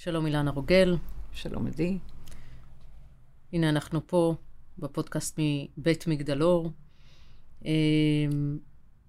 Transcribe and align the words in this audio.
שלום 0.00 0.26
אילנה 0.26 0.50
רוגל. 0.50 0.96
שלום 1.32 1.66
עדי. 1.66 1.98
הנה 3.52 3.68
אנחנו 3.68 4.06
פה 4.06 4.34
בפודקאסט 4.78 5.38
מבית 5.38 6.06
מגדלור. 6.06 6.72
אה, 7.66 7.72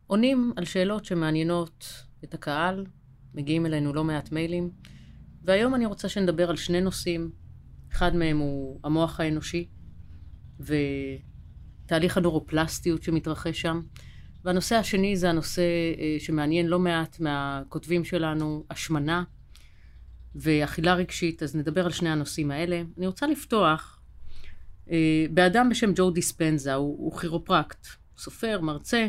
עונים 0.08 0.54
על 0.56 0.66
שאלות 0.66 1.06
שמעניינות 1.06 2.04
את 2.24 2.34
הקהל, 2.34 2.86
מגיעים 3.34 3.66
אלינו 3.66 3.94
לא 3.94 4.04
מעט 4.04 4.32
מיילים, 4.32 4.72
והיום 5.44 5.76
אני 5.76 5.86
רוצה 5.86 6.10
שנדבר 6.10 6.50
על 6.50 6.56
שני 6.56 6.82
נושאים. 6.82 7.32
אחד 7.92 8.16
מהם 8.16 8.38
הוא 8.38 8.80
המוח 8.84 9.20
האנושי 9.20 9.68
ותהליך 10.60 12.18
הנורופלסטיות 12.18 13.04
שמתרחש 13.04 13.62
שם, 13.62 13.82
והנושא 14.44 14.76
השני 14.76 15.18
זה 15.18 15.30
הנושא 15.30 15.62
אה, 16.00 16.16
שמעניין 16.20 16.68
לא 16.68 16.80
מעט 16.80 17.20
מהכותבים 17.20 18.04
שלנו, 18.04 18.66
השמנה 18.70 19.24
ואכילה 20.36 20.94
רגשית, 20.94 21.44
אז 21.44 21.56
נדבר 21.56 21.86
על 21.86 21.92
שני 21.92 22.10
הנושאים 22.10 22.52
האלה. 22.52 22.82
אני 22.98 23.08
רוצה 23.08 23.28
לפתוח 23.28 24.00
אה, 24.92 25.26
באדם 25.32 25.70
בשם 25.70 25.92
ג'ו 25.96 26.12
דיספנזה, 26.12 26.74
הוא, 26.74 26.98
הוא 26.98 27.20
כירופרקט, 27.20 27.88
סופר, 28.18 28.62
מרצה, 28.62 29.08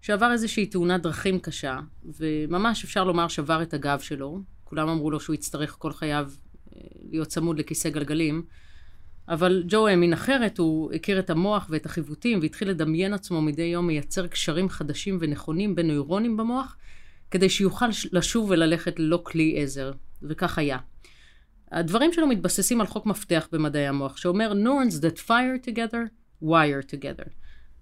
שעבר 0.00 0.32
איזושהי 0.32 0.66
תאונת 0.66 1.02
דרכים 1.02 1.38
קשה, 1.38 1.78
וממש 2.18 2.84
אפשר 2.84 3.04
לומר 3.04 3.28
שבר 3.28 3.62
את 3.62 3.74
הגב 3.74 3.98
שלו. 4.00 4.40
כולם 4.64 4.88
אמרו 4.88 5.10
לו 5.10 5.20
שהוא 5.20 5.34
יצטרך 5.34 5.76
כל 5.78 5.92
חייו 5.92 6.30
אה, 6.76 6.80
להיות 7.10 7.28
צמוד 7.28 7.58
לכיסא 7.58 7.88
גלגלים. 7.88 8.42
אבל 9.28 9.64
ג'ו 9.68 9.86
האמין 9.86 10.12
אחרת, 10.12 10.58
הוא 10.58 10.92
הכיר 10.92 11.18
את 11.18 11.30
המוח 11.30 11.66
ואת 11.70 11.86
החיווטים 11.86 12.38
והתחיל 12.42 12.70
לדמיין 12.70 13.14
עצמו 13.14 13.42
מדי 13.42 13.62
יום 13.62 13.86
מייצר 13.86 14.26
קשרים 14.26 14.68
חדשים 14.68 15.18
ונכונים 15.20 15.74
בין 15.74 15.86
נוירונים 15.86 16.36
במוח, 16.36 16.76
כדי 17.30 17.48
שיוכל 17.48 17.86
לשוב 18.12 18.50
וללכת 18.50 18.98
ללא 18.98 19.20
כלי 19.22 19.62
עזר, 19.62 19.92
וכך 20.22 20.58
היה. 20.58 20.78
הדברים 21.72 22.12
שלו 22.12 22.26
מתבססים 22.26 22.80
על 22.80 22.86
חוק 22.86 23.06
מפתח 23.06 23.48
במדעי 23.52 23.86
המוח, 23.86 24.16
שאומר 24.16 24.52
neurons 24.52 24.94
that 24.94 25.18
fire 25.28 25.66
together, 25.66 25.98
wire 26.44 26.92
together. 26.92 27.28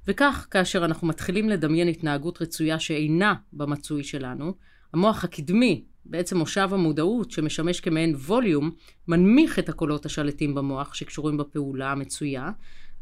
וכך, 0.07 0.47
כאשר 0.51 0.85
אנחנו 0.85 1.07
מתחילים 1.07 1.49
לדמיין 1.49 1.89
התנהגות 1.89 2.43
רצויה 2.43 2.79
שאינה 2.79 3.35
במצוי 3.53 4.05
שלנו, 4.05 4.55
המוח 4.93 5.25
הקדמי, 5.25 5.85
בעצם 6.05 6.37
מושב 6.37 6.69
המודעות 6.73 7.31
שמשמש 7.31 7.81
כמעין 7.81 8.15
ווליום, 8.15 8.71
מנמיך 9.09 9.59
את 9.59 9.69
הקולות 9.69 10.07
השלטים 10.07 10.55
במוח 10.55 10.95
שקשורים 10.95 11.37
בפעולה 11.37 11.93
המצויה, 11.93 12.51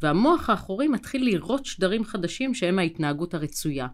והמוח 0.03 0.51
האחורי 0.51 0.89
מתחיל 0.89 1.25
לראות 1.25 1.67
שדרים 1.67 2.05
חדשים 2.05 2.55
שהם 2.55 2.79
ההתנהגות 2.79 3.35
הרצויה. 3.35 3.87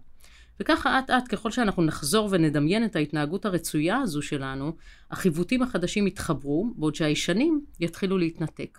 וככה 0.60 0.98
אט 0.98 1.10
אט 1.10 1.24
ככל 1.28 1.50
שאנחנו 1.50 1.82
נחזור 1.82 2.28
ונדמיין 2.32 2.84
את 2.84 2.96
ההתנהגות 2.96 3.44
הרצויה 3.44 3.96
הזו 3.96 4.22
שלנו, 4.22 4.76
החיווטים 5.10 5.62
החדשים 5.62 6.06
יתחברו, 6.06 6.72
בעוד 6.76 6.94
שהישנים 6.94 7.64
יתחילו 7.80 8.18
להתנתק. 8.18 8.78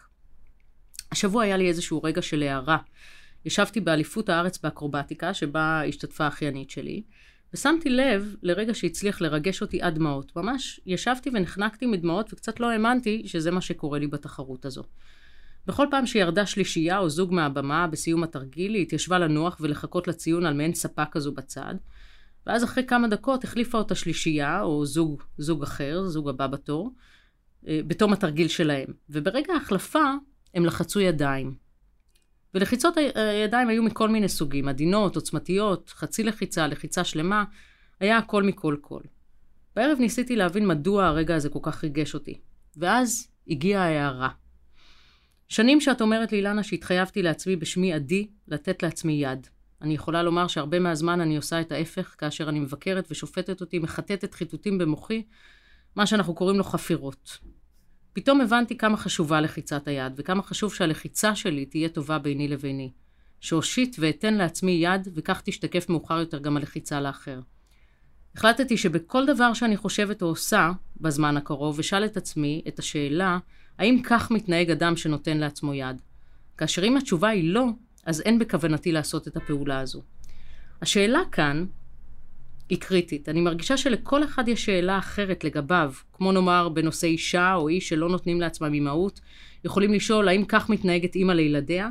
השבוע 1.11 1.43
היה 1.43 1.57
לי 1.57 1.67
איזשהו 1.67 2.03
רגע 2.03 2.21
של 2.21 2.43
הערה. 2.43 2.77
ישבתי 3.45 3.79
באליפות 3.79 4.29
הארץ 4.29 4.57
באקרובטיקה, 4.57 5.33
שבה 5.33 5.83
השתתפה 5.87 6.23
האחיינית 6.25 6.69
שלי, 6.69 7.03
ושמתי 7.53 7.89
לב 7.89 8.35
לרגע 8.43 8.73
שהצליח 8.73 9.21
לרגש 9.21 9.61
אותי 9.61 9.81
עד 9.81 9.95
דמעות. 9.95 10.35
ממש 10.35 10.79
ישבתי 10.85 11.29
ונחנקתי 11.29 11.85
מדמעות 11.85 12.33
וקצת 12.33 12.59
לא 12.59 12.71
האמנתי 12.71 13.23
שזה 13.25 13.51
מה 13.51 13.61
שקורה 13.61 13.99
לי 13.99 14.07
בתחרות 14.07 14.65
הזו. 14.65 14.83
בכל 15.65 15.87
פעם 15.91 16.05
שירדה 16.05 16.45
שלישייה 16.45 16.99
או 16.99 17.09
זוג 17.09 17.33
מהבמה 17.33 17.87
בסיום 17.87 18.23
התרגיל, 18.23 18.73
היא 18.73 18.81
התיישבה 18.81 19.19
לנוח 19.19 19.57
ולחכות 19.59 20.07
לציון 20.07 20.45
על 20.45 20.53
מעין 20.53 20.73
ספה 20.73 21.05
כזו 21.05 21.31
בצד. 21.31 21.75
ואז 22.47 22.63
אחרי 22.63 22.83
כמה 22.87 23.07
דקות 23.07 23.43
החליפה 23.43 23.77
אותה 23.77 23.95
שלישייה, 23.95 24.61
או 24.61 24.85
זוג, 24.85 25.23
זוג 25.37 25.63
אחר, 25.63 26.03
זוג 26.07 26.29
הבא 26.29 26.47
בתור, 26.47 26.91
אה, 27.67 27.79
בתום 27.87 28.13
התרגיל 28.13 28.47
שלהם. 28.47 28.87
וברגע 29.09 29.53
ההחלפה 29.53 30.03
הם 30.53 30.65
לחצו 30.65 30.99
ידיים. 30.99 31.55
ולחיצות 32.53 32.97
הידיים 33.15 33.67
היו 33.67 33.83
מכל 33.83 34.09
מיני 34.09 34.29
סוגים, 34.29 34.67
עדינות, 34.67 35.15
עוצמתיות, 35.15 35.89
חצי 35.89 36.23
לחיצה, 36.23 36.67
לחיצה 36.67 37.03
שלמה, 37.03 37.43
היה 37.99 38.17
הכל 38.17 38.43
מכל 38.43 38.77
כל. 38.81 39.01
בערב 39.75 39.97
ניסיתי 39.99 40.35
להבין 40.35 40.67
מדוע 40.67 41.05
הרגע 41.05 41.35
הזה 41.35 41.49
כל 41.49 41.59
כך 41.61 41.83
ריגש 41.83 42.13
אותי. 42.13 42.39
ואז 42.77 43.27
הגיעה 43.47 43.83
ההערה. 43.83 44.29
שנים 45.49 45.81
שאת 45.81 46.01
אומרת 46.01 46.31
לי, 46.31 46.37
אילנה, 46.37 46.63
שהתחייבתי 46.63 47.21
לעצמי 47.21 47.55
בשמי 47.55 47.93
עדי 47.93 48.27
לתת 48.47 48.83
לעצמי 48.83 49.13
יד. 49.13 49.47
אני 49.81 49.93
יכולה 49.93 50.23
לומר 50.23 50.47
שהרבה 50.47 50.79
מהזמן 50.79 51.21
אני 51.21 51.37
עושה 51.37 51.61
את 51.61 51.71
ההפך, 51.71 52.15
כאשר 52.17 52.49
אני 52.49 52.59
מבקרת 52.59 53.07
ושופטת 53.11 53.61
אותי, 53.61 53.79
מחטטת 53.79 54.33
חיטוטים 54.33 54.77
במוחי, 54.77 55.23
מה 55.95 56.05
שאנחנו 56.05 56.35
קוראים 56.35 56.57
לו 56.57 56.63
חפירות. 56.63 57.37
פתאום 58.13 58.41
הבנתי 58.41 58.77
כמה 58.77 58.97
חשובה 58.97 59.41
לחיצת 59.41 59.87
היד, 59.87 60.13
וכמה 60.15 60.43
חשוב 60.43 60.73
שהלחיצה 60.73 61.35
שלי 61.35 61.65
תהיה 61.65 61.89
טובה 61.89 62.19
ביני 62.19 62.47
לביני. 62.47 62.91
שאושיט 63.39 63.95
ואתן 63.99 64.33
לעצמי 64.33 64.71
יד, 64.71 65.07
וכך 65.15 65.41
תשתקף 65.45 65.89
מאוחר 65.89 66.19
יותר 66.19 66.39
גם 66.39 66.57
הלחיצה 66.57 67.01
לאחר. 67.01 67.39
החלטתי 68.35 68.77
שבכל 68.77 69.25
דבר 69.25 69.53
שאני 69.53 69.77
חושבת 69.77 70.21
או 70.21 70.27
עושה 70.27 70.71
בזמן 71.01 71.37
הקרוב, 71.37 71.79
אשאל 71.79 72.05
את 72.05 72.17
עצמי 72.17 72.61
את 72.67 72.79
השאלה, 72.79 73.37
האם 73.77 74.01
כך 74.03 74.31
מתנהג 74.31 74.71
אדם 74.71 74.95
שנותן 74.95 75.37
לעצמו 75.37 75.73
יד? 75.73 76.01
כאשר 76.57 76.83
אם 76.83 76.97
התשובה 76.97 77.29
היא 77.29 77.53
לא, 77.53 77.65
אז 78.05 78.21
אין 78.21 78.39
בכוונתי 78.39 78.91
לעשות 78.91 79.27
את 79.27 79.37
הפעולה 79.37 79.79
הזו. 79.79 80.01
השאלה 80.81 81.19
כאן 81.31 81.65
היא 82.69 82.77
קריטית. 82.77 83.29
אני 83.29 83.41
מרגישה 83.41 83.77
שלכל 83.77 84.23
אחד 84.23 84.47
יש 84.47 84.65
שאלה 84.65 84.97
אחרת 84.97 85.43
לגביו, 85.43 85.93
כמו 86.13 86.31
נאמר 86.31 86.69
בנושא 86.69 87.07
אישה 87.07 87.55
או 87.55 87.67
איש 87.67 87.89
שלא 87.89 88.09
נותנים 88.09 88.41
לעצמם 88.41 88.73
אימהות, 88.73 89.19
יכולים 89.65 89.93
לשאול 89.93 90.27
האם 90.27 90.45
כך 90.45 90.69
מתנהגת 90.69 91.15
אימא 91.15 91.31
לילדיה, 91.31 91.89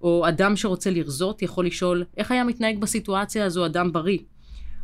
או 0.00 0.28
אדם 0.28 0.56
שרוצה 0.56 0.90
לרזות 0.90 1.42
יכול 1.42 1.66
לשאול 1.66 2.04
איך 2.16 2.30
היה 2.30 2.44
מתנהג 2.44 2.78
בסיטואציה 2.78 3.44
הזו 3.44 3.66
אדם 3.66 3.92
בריא. 3.92 4.18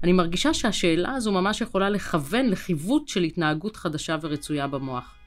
אני 0.03 0.13
מרגישה 0.13 0.55
שהשאלה 0.55 1.15
הזו 1.15 1.33
ממש 1.33 1.61
יכולה 1.61 1.91
לכוון 1.91 2.47
לחיווט 2.51 3.09
של 3.09 3.23
התנהגות 3.23 3.77
חדשה 3.77 4.17
ורצויה 4.23 4.67
במוח. 4.67 5.18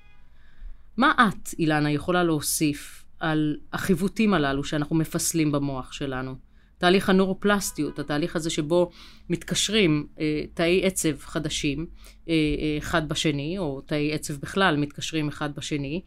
מה 0.97 1.13
את, 1.28 1.50
אילנה, 1.59 1.91
יכולה 1.91 2.24
להוסיף 2.24 3.06
על 3.19 3.57
החיווטים 3.74 4.34
הללו 4.34 4.63
שאנחנו 4.63 4.96
מפסלים 4.96 5.52
במוח 5.52 5.91
שלנו? 5.91 6.35
תהליך 6.78 7.09
הנורופלסטיות, 7.09 8.00
התהליך 8.00 8.35
הזה 8.35 8.50
שבו 8.50 8.90
מתקשרים 9.30 10.07
אה, 10.19 10.44
תאי 10.53 10.85
עצב 10.85 11.19
חדשים 11.19 11.85
אה, 12.30 12.34
אה, 12.34 12.78
אחד 12.78 13.09
בשני, 13.09 13.57
או 13.57 13.81
תאי 13.81 14.13
עצב 14.13 14.34
בכלל 14.34 14.78
מתקשרים 14.78 15.28
אחד 15.28 15.56
בשני, 15.56 16.01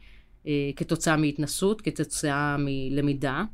אה, 0.46 0.70
כתוצאה 0.76 1.16
מהתנסות, 1.16 1.80
כתוצאה 1.80 2.56
מלמידה. 2.58 3.44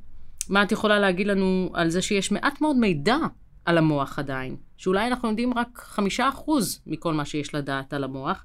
מה 0.48 0.62
את 0.62 0.72
יכולה 0.72 0.98
להגיד 0.98 1.26
לנו 1.26 1.70
על 1.74 1.90
זה 1.90 2.02
שיש 2.02 2.32
מעט 2.32 2.60
מאוד 2.60 2.76
מידע 2.76 3.16
על 3.64 3.78
המוח 3.78 4.18
עדיין, 4.18 4.56
שאולי 4.76 5.06
אנחנו 5.06 5.28
יודעים 5.28 5.58
רק 5.58 5.68
חמישה 5.74 6.28
אחוז 6.28 6.80
מכל 6.86 7.14
מה 7.14 7.24
שיש 7.24 7.54
לדעת 7.54 7.92
על 7.92 8.04
המוח, 8.04 8.44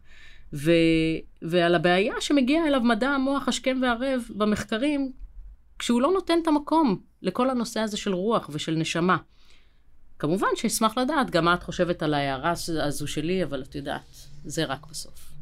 ו, 0.54 0.72
ועל 1.42 1.76
הבעיה 1.76 2.14
שמגיע 2.20 2.68
אליו 2.68 2.82
מדע 2.82 3.10
המוח 3.10 3.48
השכם 3.48 3.80
והערב 3.82 4.22
במחקרים, 4.30 5.12
כשהוא 5.80 6.02
לא 6.02 6.12
נותן 6.12 6.40
את 6.44 6.48
המקום 6.48 7.02
לכל 7.22 7.50
הנושא 7.50 7.80
הזה 7.80 7.98
של 7.98 8.14
רוח 8.14 8.50
ושל 8.54 8.76
נשמה. 8.76 9.18
כמובן 10.20 10.48
שאשמח 10.56 10.98
לדעת 10.98 11.30
גם 11.30 11.46
מה 11.46 11.54
את 11.54 11.64
חושבת 11.64 12.04
על 12.04 12.14
ההערה 12.14 12.54
הזו 12.68 13.08
שלי, 13.08 13.44
אבל 13.44 13.64
את 13.64 13.76
יודעת, 13.76 14.02
זה 14.46 14.66
רק 14.66 14.88
בסוף. 14.88 15.36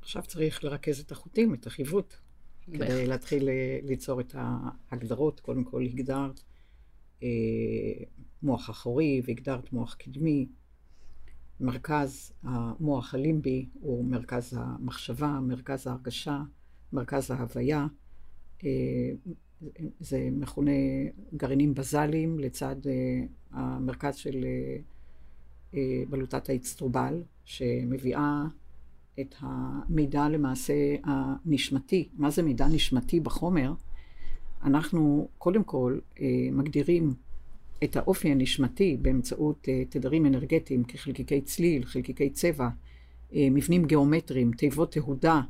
עכשיו 0.00 0.22
צריך 0.22 0.64
לרכז 0.64 1.00
את 1.00 1.12
החוטים, 1.12 1.54
את 1.54 1.66
החיווט, 1.66 2.14
כדי 2.72 3.06
להתחיל 3.06 3.48
אה, 3.48 3.78
ליצור 3.82 4.20
את 4.20 4.34
ההגדרות. 4.38 5.40
קודם 5.40 5.64
כל 5.64 5.82
הגדרת 5.82 6.40
אה, 7.22 7.28
מוח 8.42 8.70
אחורי 8.70 9.22
והגדרת 9.24 9.72
מוח 9.72 9.94
קדמי. 9.94 10.48
מרכז 11.60 12.32
המוח 12.42 13.14
הלימבי 13.14 13.68
הוא 13.80 14.04
מרכז 14.04 14.54
המחשבה, 14.58 15.40
מרכז 15.40 15.86
ההרגשה, 15.86 16.42
מרכז 16.92 17.30
ההוויה. 17.30 17.86
אה, 18.64 19.10
זה 20.00 20.28
מכונה 20.32 20.70
גרעינים 21.36 21.74
בזליים 21.74 22.38
לצד 22.38 22.76
אה, 22.86 23.22
המרכז 23.50 24.16
של 24.16 24.44
אה, 25.74 26.02
בלוטת 26.10 26.48
האצטרובל, 26.48 27.22
שמביאה 27.44 28.44
את 29.20 29.34
המידע 29.38 30.28
למעשה 30.28 30.74
הנשמתי. 31.04 32.08
מה 32.14 32.30
זה 32.30 32.42
מידע 32.42 32.66
נשמתי 32.68 33.20
בחומר? 33.20 33.72
אנחנו 34.62 35.28
קודם 35.38 35.64
כל 35.64 35.98
מגדירים 36.52 37.14
את 37.84 37.96
האופי 37.96 38.30
הנשמתי 38.30 38.96
באמצעות 39.02 39.68
uh, 39.68 39.92
תדרים 39.92 40.26
אנרגטיים 40.26 40.84
כחלקיקי 40.84 41.40
צליל, 41.40 41.84
חלקיקי 41.84 42.30
צבע, 42.30 42.68
uh, 42.68 43.34
מבנים 43.50 43.84
גיאומטריים, 43.84 44.52
תיבות 44.52 44.92
תהודה. 44.92 45.40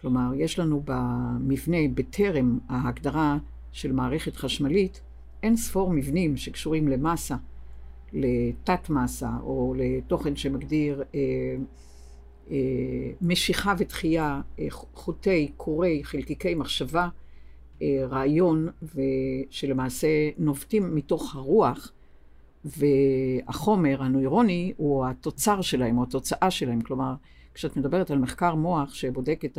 כלומר, 0.00 0.30
יש 0.36 0.58
לנו 0.58 0.82
במבנה, 0.84 1.76
בטרם 1.94 2.58
ההגדרה 2.68 3.38
של 3.72 3.92
מערכת 3.92 4.36
חשמלית, 4.36 5.00
אין 5.42 5.56
ספור 5.56 5.90
מבנים 5.90 6.36
שקשורים 6.36 6.88
למסה, 6.88 7.36
לתת 8.12 8.90
מסה 8.90 9.30
או 9.42 9.74
לתוכן 9.76 10.36
שמגדיר 10.36 11.02
אה, 11.14 11.20
אה, 12.50 12.56
משיכה 13.22 13.74
ותחייה, 13.78 14.40
אה, 14.58 14.66
חוטי, 14.70 15.52
קורי, 15.56 16.00
חלקיקי 16.04 16.54
מחשבה, 16.54 17.02
אה, 17.02 17.21
רעיון, 18.08 18.68
ושלמעשה 18.82 20.08
נובטים 20.38 20.94
מתוך 20.94 21.36
הרוח, 21.36 21.92
והחומר 22.64 24.02
הנוירוני 24.02 24.72
הוא 24.76 25.06
התוצר 25.06 25.60
שלהם, 25.60 25.98
או 25.98 26.02
התוצאה 26.02 26.50
שלהם. 26.50 26.80
כלומר, 26.80 27.14
כשאת 27.54 27.76
מדברת 27.76 28.10
על 28.10 28.18
מחקר 28.18 28.54
מוח 28.54 28.94
שבודק 28.94 29.42
את 29.44 29.58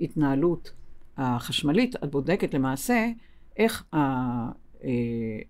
ההתנהלות 0.00 0.72
החשמלית, 1.16 1.96
את 1.96 2.10
בודקת 2.10 2.54
למעשה 2.54 3.08
איך, 3.56 3.84
ה, 3.92 3.98
אה, 4.84 4.90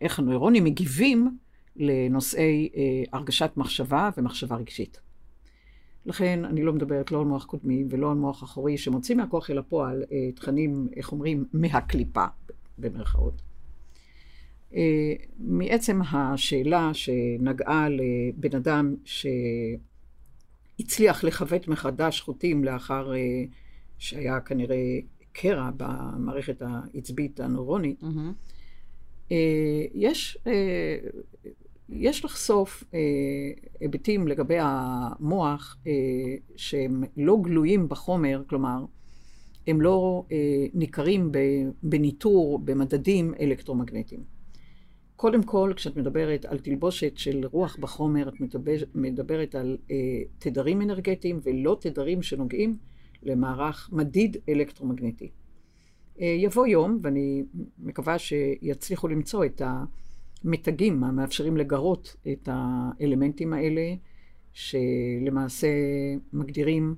איך 0.00 0.18
הנוירונים 0.18 0.64
מגיבים 0.64 1.38
לנושאי 1.76 2.68
אה, 2.76 3.18
הרגשת 3.18 3.50
מחשבה 3.56 4.10
ומחשבה 4.16 4.56
רגשית. 4.56 5.00
לכן 6.06 6.44
אני 6.44 6.62
לא 6.62 6.72
מדברת 6.72 7.12
לא 7.12 7.20
על 7.20 7.24
מוח 7.24 7.44
קודמי 7.44 7.84
ולא 7.90 8.10
על 8.10 8.16
מוח 8.16 8.44
אחורי, 8.44 8.78
שמוציא 8.78 9.14
מהכוח 9.14 9.50
אל 9.50 9.58
הפועל 9.58 10.04
אה, 10.12 10.32
תכנים, 10.34 10.88
איך 10.96 11.12
אומרים, 11.12 11.44
מהקליפה, 11.52 12.24
במרכאות. 12.78 13.42
אה, 14.74 15.12
מעצם 15.38 16.00
השאלה 16.02 16.90
שנגעה 16.94 17.88
לבן 17.88 18.56
אדם 18.56 18.94
שהצליח 20.78 21.24
לכבד 21.24 21.58
מחדש 21.68 22.20
חוטים 22.20 22.64
לאחר 22.64 23.14
אה, 23.14 23.44
שהיה 23.98 24.40
כנראה 24.40 24.98
קרע 25.32 25.70
במערכת 25.76 26.62
העצבית 26.62 27.40
הנוירונית, 27.40 28.02
mm-hmm. 28.02 29.34
יש 29.94 30.38
יש 31.88 32.24
לחשוף 32.24 32.84
אה, 32.94 32.98
היבטים 33.80 34.28
לגבי 34.28 34.58
המוח 34.60 35.76
אה, 35.86 35.92
שהם 36.56 37.04
לא 37.16 37.38
גלויים 37.42 37.88
בחומר, 37.88 38.42
כלומר, 38.46 38.84
הם 39.66 39.80
לא 39.80 40.24
אה, 40.32 40.66
ניכרים 40.74 41.32
בניטור, 41.82 42.58
במדדים 42.58 43.34
אלקטרומגנטיים. 43.40 44.38
קודם 45.16 45.42
כל, 45.42 45.72
כשאת 45.76 45.96
מדברת 45.96 46.44
על 46.44 46.58
תלבושת 46.58 47.16
של 47.16 47.46
רוח 47.46 47.76
בחומר, 47.80 48.28
את 48.28 48.40
מדבר, 48.40 48.76
מדברת 48.94 49.54
על 49.54 49.78
אה, 49.90 49.96
תדרים 50.38 50.82
אנרגטיים 50.82 51.40
ולא 51.42 51.76
תדרים 51.80 52.22
שנוגעים 52.22 52.76
למערך 53.22 53.90
מדיד 53.92 54.36
אלקטרומגנטי. 54.48 55.30
אה, 56.20 56.26
יבוא 56.26 56.66
יום, 56.66 56.98
ואני 57.02 57.42
מקווה 57.78 58.18
שיצליחו 58.18 59.08
למצוא 59.08 59.44
את 59.44 59.60
ה... 59.60 59.84
מתגים 60.44 61.04
המאפשרים 61.04 61.56
לגרות 61.56 62.16
את 62.32 62.48
האלמנטים 62.52 63.52
האלה, 63.52 63.94
שלמעשה 64.52 65.68
מגדירים 66.32 66.94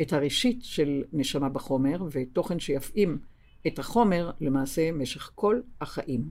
את 0.00 0.12
הראשית 0.12 0.58
של 0.62 1.02
נשמה 1.12 1.48
בחומר, 1.48 2.02
ותוכן 2.10 2.58
שיפעים 2.58 3.18
את 3.66 3.78
החומר 3.78 4.30
למעשה 4.40 4.92
משך 4.92 5.30
כל 5.34 5.60
החיים. 5.80 6.28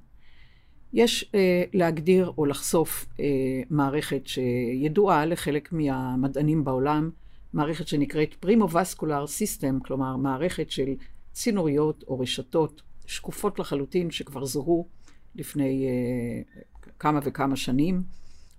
יש 0.94 1.32
אה, 1.36 1.64
להגדיר 1.74 2.34
או 2.38 2.46
לחשוף 2.46 3.06
אה, 3.20 3.26
מערכת 3.70 4.22
שידועה 4.28 5.26
לחלק 5.26 5.74
מהמדענים 5.74 6.64
בעולם, 6.64 7.10
מערכת 7.54 7.88
שנקראת 7.88 8.34
פרימו-וסקולר 8.34 9.28
סיסטם, 9.28 9.80
כלומר 9.80 10.18
מערכת 10.18 10.72
של 10.72 10.94
צינוריות 11.32 12.04
או 12.08 12.20
רשתות 12.20 12.82
שקופות 13.06 13.60
לחלוטין 13.60 14.12
שכבר 14.12 14.46
זוהו 14.46 14.88
לפני 15.36 15.88
uh, 15.88 16.90
כמה 17.00 17.20
וכמה 17.24 17.56
שנים, 17.56 18.04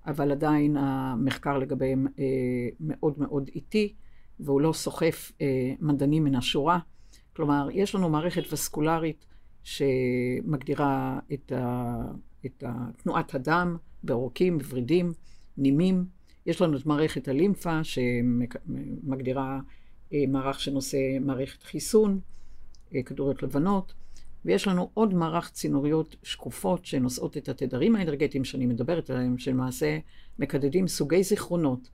אבל 0.06 0.32
עדיין 0.32 0.76
המחקר 0.76 1.58
לגביהם 1.58 2.06
uh, 2.06 2.20
מאוד 2.80 3.18
מאוד 3.18 3.50
איטי, 3.54 3.94
והוא 4.40 4.60
לא 4.60 4.72
סוחף 4.72 5.32
uh, 5.32 5.42
מדענים 5.80 6.24
מן 6.24 6.34
השורה. 6.34 6.78
כלומר, 7.36 7.68
יש 7.72 7.94
לנו 7.94 8.08
מערכת 8.08 8.52
וסקולרית 8.52 9.26
שמגדירה 9.62 11.18
את, 11.32 11.52
ה, 11.52 11.96
את 12.46 12.64
תנועת 12.96 13.34
הדם 13.34 13.76
בעורקים, 14.02 14.58
בוורידים, 14.58 15.12
נימים. 15.58 16.04
יש 16.46 16.62
לנו 16.62 16.78
את 16.78 16.86
מערכת 16.86 17.28
הלימפה 17.28 17.84
שמגדירה 17.84 19.60
מערך 20.28 20.60
שנושא 20.60 20.98
מערכת 21.20 21.62
חיסון, 21.62 22.20
כדוריות 23.06 23.42
לבנות. 23.42 23.94
ויש 24.44 24.68
לנו 24.68 24.90
עוד 24.94 25.14
מערך 25.14 25.50
צינוריות 25.50 26.16
שקופות 26.22 26.84
שנושאות 26.84 27.36
את 27.36 27.48
התדרים 27.48 27.96
האנרגטיים 27.96 28.44
שאני 28.44 28.66
מדברת 28.66 29.10
עליהם, 29.10 29.38
שלמעשה 29.38 29.98
מקדדים 30.38 30.88
סוגי 30.88 31.22
זיכרונות, 31.22 31.90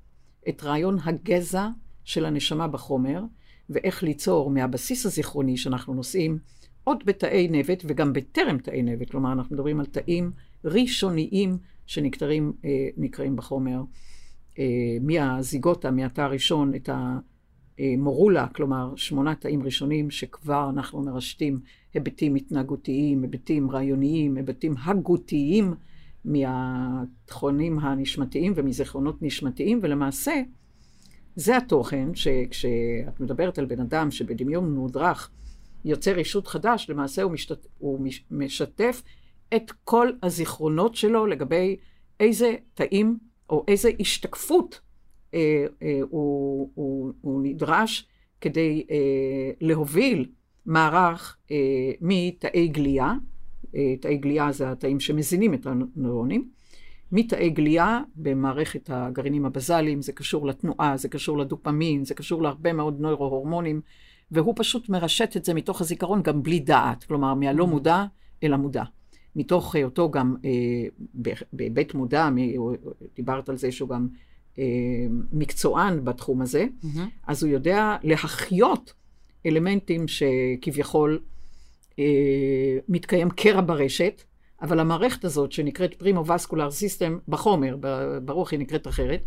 את 0.48 0.62
רעיון 0.64 0.98
הגזע 1.04 1.68
של 2.04 2.24
הנשמה 2.24 2.68
בחומר, 2.68 3.22
ואיך 3.70 4.02
ליצור 4.02 4.50
מהבסיס 4.50 5.06
הזיכרוני 5.06 5.56
שאנחנו 5.56 5.94
נושאים 5.94 6.38
עוד 6.84 7.02
בתאי 7.06 7.48
נבט 7.50 7.82
וגם 7.86 8.12
בטרם 8.12 8.58
תאי 8.58 8.82
נבט, 8.82 9.10
כלומר 9.10 9.32
אנחנו 9.32 9.54
מדברים 9.54 9.80
על 9.80 9.86
תאים 9.86 10.32
ראשוניים 10.64 11.58
שנקראים 11.86 12.52
אה, 12.64 13.30
בחומר 13.34 13.82
אה, 14.58 14.64
מהזיגוטה, 15.00 15.90
מהתא 15.90 16.20
הראשון, 16.20 16.74
את 16.74 16.88
המורולה, 17.78 18.46
כלומר 18.48 18.92
שמונה 18.96 19.34
תאים 19.34 19.62
ראשונים 19.62 20.10
שכבר 20.10 20.70
אנחנו 20.70 21.02
מרשתים 21.02 21.60
היבטים 21.94 22.34
התנהגותיים, 22.34 23.22
היבטים 23.22 23.70
רעיוניים, 23.70 24.36
היבטים 24.36 24.74
הגותיים 24.84 25.74
מהתכונים 26.24 27.78
הנשמתיים 27.78 28.52
ומזיכרונות 28.56 29.22
נשמתיים, 29.22 29.80
ולמעשה 29.82 30.42
זה 31.36 31.56
התוכן 31.56 32.14
שכשאת 32.14 33.20
מדברת 33.20 33.58
על 33.58 33.64
בן 33.64 33.80
אדם 33.80 34.10
שבדמיון 34.10 34.74
מודרך 34.74 35.30
יוצר 35.84 36.18
אישות 36.18 36.46
חדש, 36.46 36.90
למעשה 36.90 37.22
הוא, 37.22 37.32
משתת, 37.32 37.66
הוא 37.78 38.06
משתף 38.30 39.02
את 39.56 39.72
כל 39.84 40.10
הזיכרונות 40.22 40.94
שלו 40.94 41.26
לגבי 41.26 41.76
איזה 42.20 42.54
תאים 42.74 43.18
או 43.50 43.64
איזה 43.68 43.90
השתקפות 44.00 44.80
אה, 45.34 45.64
אה, 45.82 46.00
הוא, 46.10 46.70
הוא, 46.74 47.12
הוא 47.20 47.42
נדרש 47.42 48.08
כדי 48.40 48.86
אה, 48.90 49.50
להוביל 49.60 50.26
מערך 50.66 51.36
אה, 51.50 51.56
מתאי 52.00 52.68
גליה, 52.68 53.12
אה, 53.74 53.94
תאי 54.00 54.16
גליה 54.16 54.52
זה 54.52 54.70
התאים 54.70 55.00
שמזינים 55.00 55.54
את 55.54 55.66
הנוירונים, 55.66 56.48
מתאי 57.12 57.50
גליה 57.50 58.00
במערכת 58.16 58.90
הגרעינים 58.92 59.46
הבזליים, 59.46 60.02
זה 60.02 60.12
קשור 60.12 60.46
לתנועה, 60.46 60.96
זה 60.96 61.08
קשור 61.08 61.38
לדופמין, 61.38 62.04
זה 62.04 62.14
קשור 62.14 62.42
להרבה 62.42 62.72
מאוד 62.72 63.00
נוירו-הורמונים, 63.00 63.80
והוא 64.30 64.54
פשוט 64.56 64.88
מרשת 64.88 65.36
את 65.36 65.44
זה 65.44 65.54
מתוך 65.54 65.80
הזיכרון 65.80 66.22
גם 66.22 66.42
בלי 66.42 66.60
דעת, 66.60 67.04
כלומר 67.04 67.34
מהלא 67.34 67.64
mm-hmm. 67.64 67.66
מודע 67.66 68.04
אל 68.42 68.52
המודע. 68.52 68.82
מתוך 69.36 69.76
אותו 69.76 70.10
גם 70.10 70.36
אה, 70.44 70.50
בהיבט 71.52 71.94
מודע, 71.94 72.28
דיברת 73.16 73.48
על 73.48 73.56
זה 73.56 73.72
שהוא 73.72 73.88
גם 73.88 74.08
מקצוען 75.32 76.04
בתחום 76.04 76.42
הזה, 76.42 76.64
mm-hmm. 76.64 76.98
אז 77.26 77.42
הוא 77.42 77.52
יודע 77.52 77.96
להחיות 78.02 78.92
אלמנטים 79.46 80.08
שכביכול 80.08 81.20
אה, 81.98 82.04
מתקיים 82.88 83.30
קרע 83.30 83.60
ברשת, 83.66 84.22
אבל 84.62 84.80
המערכת 84.80 85.24
הזאת 85.24 85.52
שנקראת 85.52 85.94
פרימו-וסקולר 85.94 86.70
סיסטם 86.70 87.18
בחומר, 87.28 87.76
ברוח 88.24 88.52
היא 88.52 88.60
נקראת 88.60 88.88
אחרת, 88.88 89.22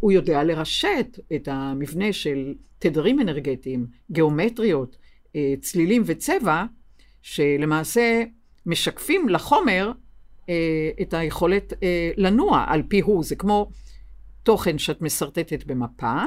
הוא 0.00 0.12
יודע 0.12 0.44
לרשת 0.44 1.18
את 1.34 1.48
המבנה 1.48 2.12
של 2.12 2.54
תדרים 2.78 3.20
אנרגטיים, 3.20 3.86
גיאומטריות, 4.10 4.96
אה, 5.36 5.54
צלילים 5.60 6.02
וצבע, 6.06 6.64
שלמעשה 7.22 8.22
משקפים 8.66 9.28
לחומר 9.28 9.92
אה, 10.48 10.90
את 11.02 11.14
היכולת 11.14 11.72
אה, 11.82 12.10
לנוע 12.16 12.64
על 12.66 12.82
פי 12.88 13.00
הוא. 13.00 13.24
זה 13.24 13.36
כמו 13.36 13.70
תוכן 14.42 14.78
שאת 14.78 15.02
משרטטת 15.02 15.64
במפה, 15.64 16.24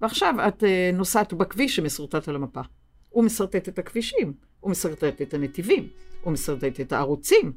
ועכשיו 0.00 0.34
את 0.48 0.64
אה, 0.64 0.90
נוסעת 0.92 1.32
בכביש 1.32 1.76
שמסורטט 1.76 2.28
על 2.28 2.36
המפה. 2.36 2.60
הוא 3.08 3.24
מסרטט 3.24 3.68
את 3.68 3.78
הכבישים, 3.78 4.32
הוא 4.60 4.70
מסרטט 4.70 5.22
את 5.22 5.34
הנתיבים, 5.34 5.88
הוא 6.20 6.32
מסרטט 6.32 6.80
את 6.80 6.92
הערוצים, 6.92 7.52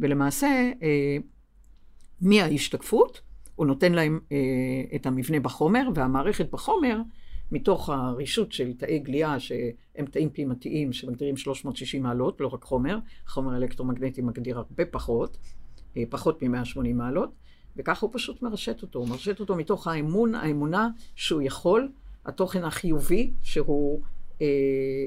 ולמעשה, 0.00 0.70
אה, 0.82 1.16
מההשתקפות, 2.20 3.20
הוא 3.54 3.66
נותן 3.66 3.92
להם 3.92 4.20
אה, 4.32 4.96
את 4.96 5.06
המבנה 5.06 5.40
בחומר, 5.40 5.88
והמערכת 5.94 6.50
בחומר, 6.50 7.00
מתוך 7.52 7.88
הרישות 7.88 8.52
של 8.52 8.72
תאי 8.72 8.98
גליה, 8.98 9.40
שהם 9.40 10.06
תאים 10.10 10.30
פעימתיים 10.30 10.92
שמגדירים 10.92 11.36
360 11.36 12.02
מעלות, 12.02 12.40
לא 12.40 12.46
רק 12.46 12.64
חומר, 12.64 12.98
חומר 13.26 13.56
אלקטרומגנטי 13.56 14.22
מגדיר 14.22 14.58
הרבה 14.58 14.84
פחות, 14.84 15.38
פחות 16.10 16.42
מ-180 16.42 16.92
מעלות, 16.94 17.34
וככה 17.78 18.06
הוא 18.06 18.10
פשוט 18.12 18.42
מרשת 18.42 18.82
אותו. 18.82 18.98
הוא 18.98 19.08
מרשת 19.08 19.40
אותו 19.40 19.56
מתוך 19.56 19.86
האמון, 19.86 20.34
האמונה 20.34 20.88
שהוא 21.16 21.42
יכול, 21.42 21.88
התוכן 22.26 22.64
החיובי, 22.64 23.32
שהוא 23.42 24.02
אה, 24.42 24.46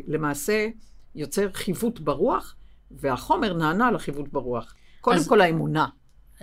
למעשה 0.08 0.68
יוצר 1.16 1.52
חיווט 1.54 2.00
ברוח, 2.00 2.56
והחומר 2.92 3.54
נענה 3.54 3.92
לחיווט 3.92 4.28
ברוח. 4.32 4.76
קודם 5.02 5.18
אז, 5.18 5.28
כל 5.28 5.42
האמונה. 5.42 5.88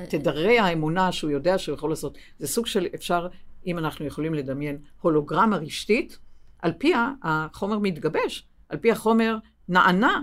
תדרי 0.08 0.58
האמונה 0.58 1.12
שהוא 1.12 1.30
יודע 1.30 1.58
שהוא 1.58 1.74
יכול 1.74 1.90
לעשות. 1.90 2.18
זה 2.38 2.46
סוג 2.46 2.66
של, 2.66 2.86
אפשר, 2.94 3.28
אם 3.66 3.78
אנחנו 3.78 4.06
יכולים 4.06 4.34
לדמיין, 4.34 4.78
הולוגרמה 5.00 5.56
רשתית, 5.56 6.18
על 6.58 6.72
פיה 6.78 7.12
החומר 7.22 7.78
מתגבש, 7.78 8.46
על 8.68 8.78
פי 8.78 8.92
החומר 8.92 9.36
נענה 9.68 10.22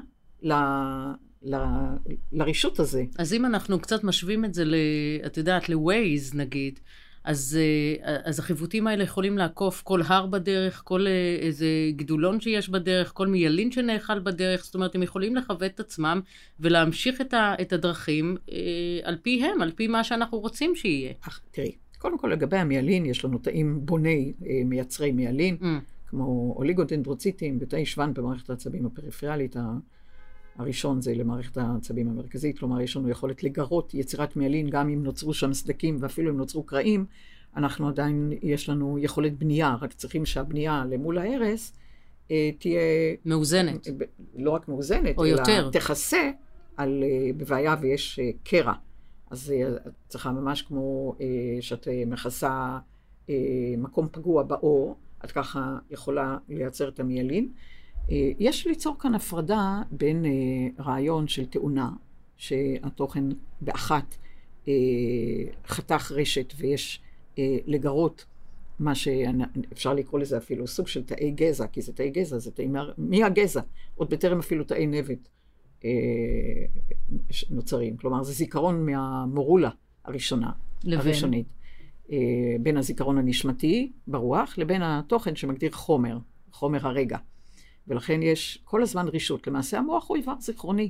ל... 1.46 1.56
לרישות 2.32 2.80
הזה. 2.80 3.04
אז 3.18 3.34
אם 3.34 3.46
אנחנו 3.46 3.80
קצת 3.80 4.04
משווים 4.04 4.46
את 4.46 4.54
זה, 4.54 4.66
ל... 4.66 4.76
את 5.26 5.38
יודעת, 5.38 5.70
ל-Waze 5.70 6.36
נגיד, 6.36 6.80
אז, 7.26 7.60
אה, 8.06 8.18
אז 8.24 8.40
החיווטים 8.40 8.88
האלה 8.88 9.04
יכולים 9.04 9.38
לעקוף 9.38 9.82
כל 9.82 10.02
הר 10.08 10.26
בדרך, 10.26 10.82
כל 10.86 11.08
אה, 11.08 11.38
איזה 11.42 11.68
גדולון 11.96 12.40
שיש 12.40 12.70
בדרך, 12.70 13.12
כל 13.14 13.28
מיילין 13.28 13.72
שנאכל 13.72 14.20
בדרך, 14.20 14.66
זאת 14.66 14.76
אומרת, 14.76 14.96
הם 14.96 15.04
יכולים 15.04 15.36
לכוות 15.36 15.64
את 15.64 15.80
עצמם 15.80 16.22
ולהמשיך 16.60 17.22
את, 17.22 17.34
ה, 17.34 17.56
את 17.62 17.74
הדרכים 17.74 18.38
אה, 18.52 18.58
על 19.04 19.18
פיהם, 19.22 19.62
על 19.62 19.72
פי 19.72 19.88
מה 19.88 20.04
שאנחנו 20.04 20.40
רוצים 20.40 20.76
שיהיה. 20.76 21.14
אך, 21.22 21.42
תראי, 21.52 21.76
קודם 21.98 22.18
כל 22.18 22.28
לגבי 22.28 22.58
המיילין, 22.58 23.06
יש 23.06 23.26
לנו 23.26 23.38
תאים 23.38 23.86
בוני, 23.86 24.34
אה, 24.46 24.62
מייצרי 24.66 25.12
מיילין, 25.12 25.58
mm. 25.62 25.66
כמו 26.08 26.54
אוליגודנדרוציטים 26.58 27.58
ותאי 27.62 27.86
שוון 27.86 28.14
במערכת 28.14 28.50
העצבים 28.50 28.86
הפריפריאלית. 28.86 29.56
הראשון 30.58 31.02
זה 31.02 31.14
למערכת 31.16 31.58
העצבים 31.58 32.10
המרכזית, 32.10 32.60
כלומר 32.60 32.82
יש 32.82 32.98
לנו 32.98 33.10
יכולת 33.10 33.44
לגרות 33.44 33.94
יצירת 33.94 34.36
מיילין 34.36 34.70
גם 34.70 34.90
אם 34.90 35.04
נוצרו 35.04 35.34
שם 35.34 35.54
סדקים 35.54 35.98
ואפילו 36.00 36.32
אם 36.32 36.38
נוצרו 36.38 36.64
קרעים, 36.64 37.06
אנחנו 37.56 37.88
עדיין, 37.88 38.34
יש 38.42 38.70
לנו 38.70 39.00
יכולת 39.00 39.38
בנייה, 39.38 39.76
רק 39.82 39.94
צריכים 39.94 40.26
שהבנייה 40.26 40.86
למול 40.90 41.18
ההרס 41.18 41.74
אה, 42.32 42.50
תהיה... 42.60 42.82
מאוזנת. 43.26 43.88
לא 44.36 44.52
רק 44.52 44.68
מאוזנת, 44.68 45.18
או 45.18 45.26
אלא 45.26 45.32
יותר. 45.32 45.70
תכסה 45.72 46.32
על, 46.78 47.04
אה, 47.04 47.30
בבעיה 47.38 47.76
ויש 47.82 48.20
אה, 48.20 48.30
קרע. 48.44 48.74
אז 49.32 49.54
את 49.88 49.94
צריכה 50.08 50.32
ממש 50.32 50.62
כמו 50.62 51.16
שאת 51.62 51.88
מכסה 52.08 52.78
מקום 53.78 54.08
פגוע 54.12 54.44
בעור, 54.44 54.96
את 55.26 55.32
ככה 55.32 55.78
יכולה 55.90 56.38
לייצר 56.50 56.90
את 56.90 57.00
המיילין. 57.00 57.50
אה, 58.12 58.32
יש 58.40 58.68
ליצור 58.68 58.96
כאן 59.00 59.16
הפרדה 59.16 59.82
בין 59.92 60.26
אה, 60.26 60.32
רעיון 60.84 61.28
של 61.28 61.46
תאונה, 61.46 61.90
שהתוכן 62.38 63.24
באחת 63.62 64.16
אה, 64.68 64.74
חתך 65.68 66.12
רשת 66.12 66.54
ויש 66.58 67.02
לגרות 67.66 68.26
מה 68.80 68.96
שאפשר 68.96 69.94
לקרוא 69.94 70.20
לזה 70.20 70.38
אפילו 70.38 70.68
סוג 70.68 70.88
של 70.88 71.04
תאי 71.04 71.32
גזע, 71.32 71.68
כי 71.68 71.82
זה 71.82 71.94
תאי 71.94 72.10
גזע, 72.10 72.38
זה 72.38 72.52
תאי 72.52 72.68
מי 72.98 73.24
הגזע? 73.24 73.62
עוד 73.96 74.10
בטרם 74.10 74.40
אפילו 74.40 74.64
תאי 74.64 74.88
נבט 74.88 75.30
נוצרים. 77.50 77.98
כלומר, 77.98 78.24
זה 78.24 78.32
זיכרון 78.32 78.86
מהמורולה 78.86 79.70
הראשונה, 80.06 80.52
לבין. 80.84 81.00
הראשונית. 81.00 81.48
בין 82.60 82.78
הזיכרון 82.78 83.18
הנשמתי 83.18 83.92
ברוח 84.08 84.58
לבין 84.58 84.82
התוכן 84.84 85.36
שמגדיר 85.36 85.72
חומר, 85.72 86.18
חומר 86.52 86.88
הרגע. 86.88 87.18
ולכן 87.88 88.22
יש 88.24 88.60
כל 88.64 88.82
הזמן 88.82 89.08
רישות. 89.08 89.48
למעשה 89.48 89.78
המוח 89.78 90.10
הוא 90.10 90.18
איבר 90.18 90.34
זיכרוני. 90.40 90.90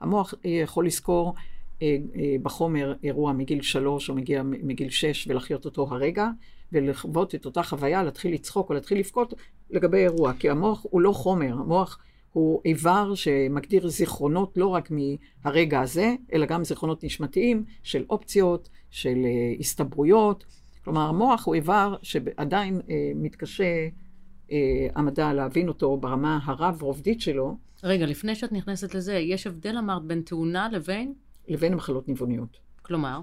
המוח 0.00 0.34
אה, 0.44 0.50
יכול 0.50 0.86
לזכור 0.86 1.34
אה, 1.82 1.96
אה, 2.16 2.36
בחומר 2.42 2.94
אירוע 3.02 3.32
מגיל 3.32 3.62
שלוש 3.62 4.10
או 4.10 4.14
מגיע 4.14 4.42
מגיל 4.42 4.90
שש 4.90 5.28
ולחיות 5.28 5.64
אותו 5.64 5.88
הרגע, 5.90 6.28
ולחוות 6.72 7.34
את 7.34 7.44
אותה 7.44 7.62
חוויה, 7.62 8.02
להתחיל 8.02 8.34
לצחוק 8.34 8.68
או 8.68 8.74
להתחיל 8.74 8.98
לבכות 8.98 9.34
לגבי 9.70 9.98
אירוע. 9.98 10.32
כי 10.38 10.50
המוח 10.50 10.86
הוא 10.90 11.00
לא 11.00 11.12
חומר, 11.12 11.52
המוח 11.52 11.98
הוא 12.32 12.60
איבר 12.64 13.14
שמגדיר 13.14 13.88
זיכרונות 13.88 14.52
לא 14.56 14.66
רק 14.66 14.90
מהרגע 14.90 15.80
הזה, 15.80 16.14
אלא 16.32 16.46
גם 16.46 16.64
זיכרונות 16.64 17.04
נשמתיים 17.04 17.64
של 17.82 18.04
אופציות, 18.10 18.68
של 18.90 19.18
הסתברויות. 19.60 20.44
כלומר, 20.84 21.08
המוח 21.08 21.46
הוא 21.46 21.54
איבר 21.54 21.96
שעדיין 22.02 22.80
מתקשה 23.14 23.88
המדע 24.94 25.32
להבין 25.32 25.68
אותו 25.68 25.96
ברמה 25.96 26.38
הרב-רובדית 26.44 27.20
שלו. 27.20 27.56
רגע, 27.82 28.06
לפני 28.06 28.34
שאת 28.34 28.52
נכנסת 28.52 28.94
לזה, 28.94 29.14
יש 29.14 29.46
הבדל 29.46 29.76
אמרת 29.78 30.02
בין 30.02 30.20
תאונה 30.20 30.68
לבין? 30.72 31.14
לבין 31.48 31.74
מחלות 31.74 32.08
ניווניות. 32.08 32.58
כלומר? 32.82 33.20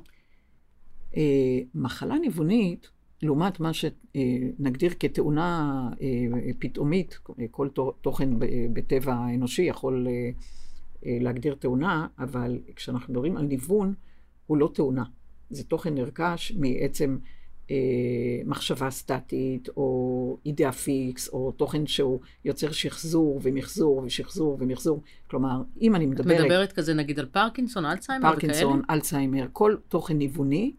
אה, 1.17 1.59
מחלה 1.75 2.15
ניוונית, 2.19 2.89
לעומת 3.23 3.59
מה 3.59 3.71
שנגדיר 3.73 4.93
כתאונה 4.99 5.89
אה, 6.01 6.51
פתאומית, 6.59 7.19
כל 7.51 7.69
תוכן 8.01 8.29
בטבע 8.73 9.13
האנושי 9.13 9.61
יכול 9.61 10.07
אה, 10.07 10.29
אה, 11.05 11.17
להגדיר 11.21 11.55
תאונה, 11.55 12.07
אבל 12.19 12.59
כשאנחנו 12.75 13.13
מדברים 13.13 13.37
על 13.37 13.45
ניוון, 13.45 13.93
הוא 14.47 14.57
לא 14.57 14.71
תאונה. 14.73 15.03
זה 15.49 15.63
תוכן 15.63 15.95
נרכש 15.95 16.51
מעצם 16.51 17.17
אה, 17.71 17.75
מחשבה 18.45 18.89
סטטית, 18.89 19.69
או 19.77 20.37
אידאה 20.45 20.71
פיקס, 20.71 21.29
או 21.29 21.51
תוכן 21.51 21.87
שהוא 21.87 22.19
יוצר 22.45 22.71
שחזור 22.71 23.39
ומחזור 23.43 24.01
ושחזור 24.05 24.57
ומחזור. 24.59 25.01
כלומר, 25.27 25.61
אם 25.81 25.95
אני 25.95 26.05
מדברת... 26.05 26.39
את 26.39 26.41
מדברת 26.41 26.71
כזה 26.71 26.93
נגיד 26.93 27.19
על 27.19 27.25
פרקינסון, 27.25 27.85
אלצהיימר 27.85 28.27
וכאלה? 28.27 28.53
פרקינסון, 28.53 28.81
אלצהיימר, 28.89 29.47
כל 29.53 29.75
תוכן 29.87 30.17
ניווני, 30.17 30.73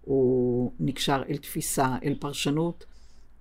הוא 0.00 0.72
נקשר 0.80 1.22
אל 1.28 1.36
תפיסה, 1.36 1.96
אל 2.04 2.14
פרשנות 2.20 2.86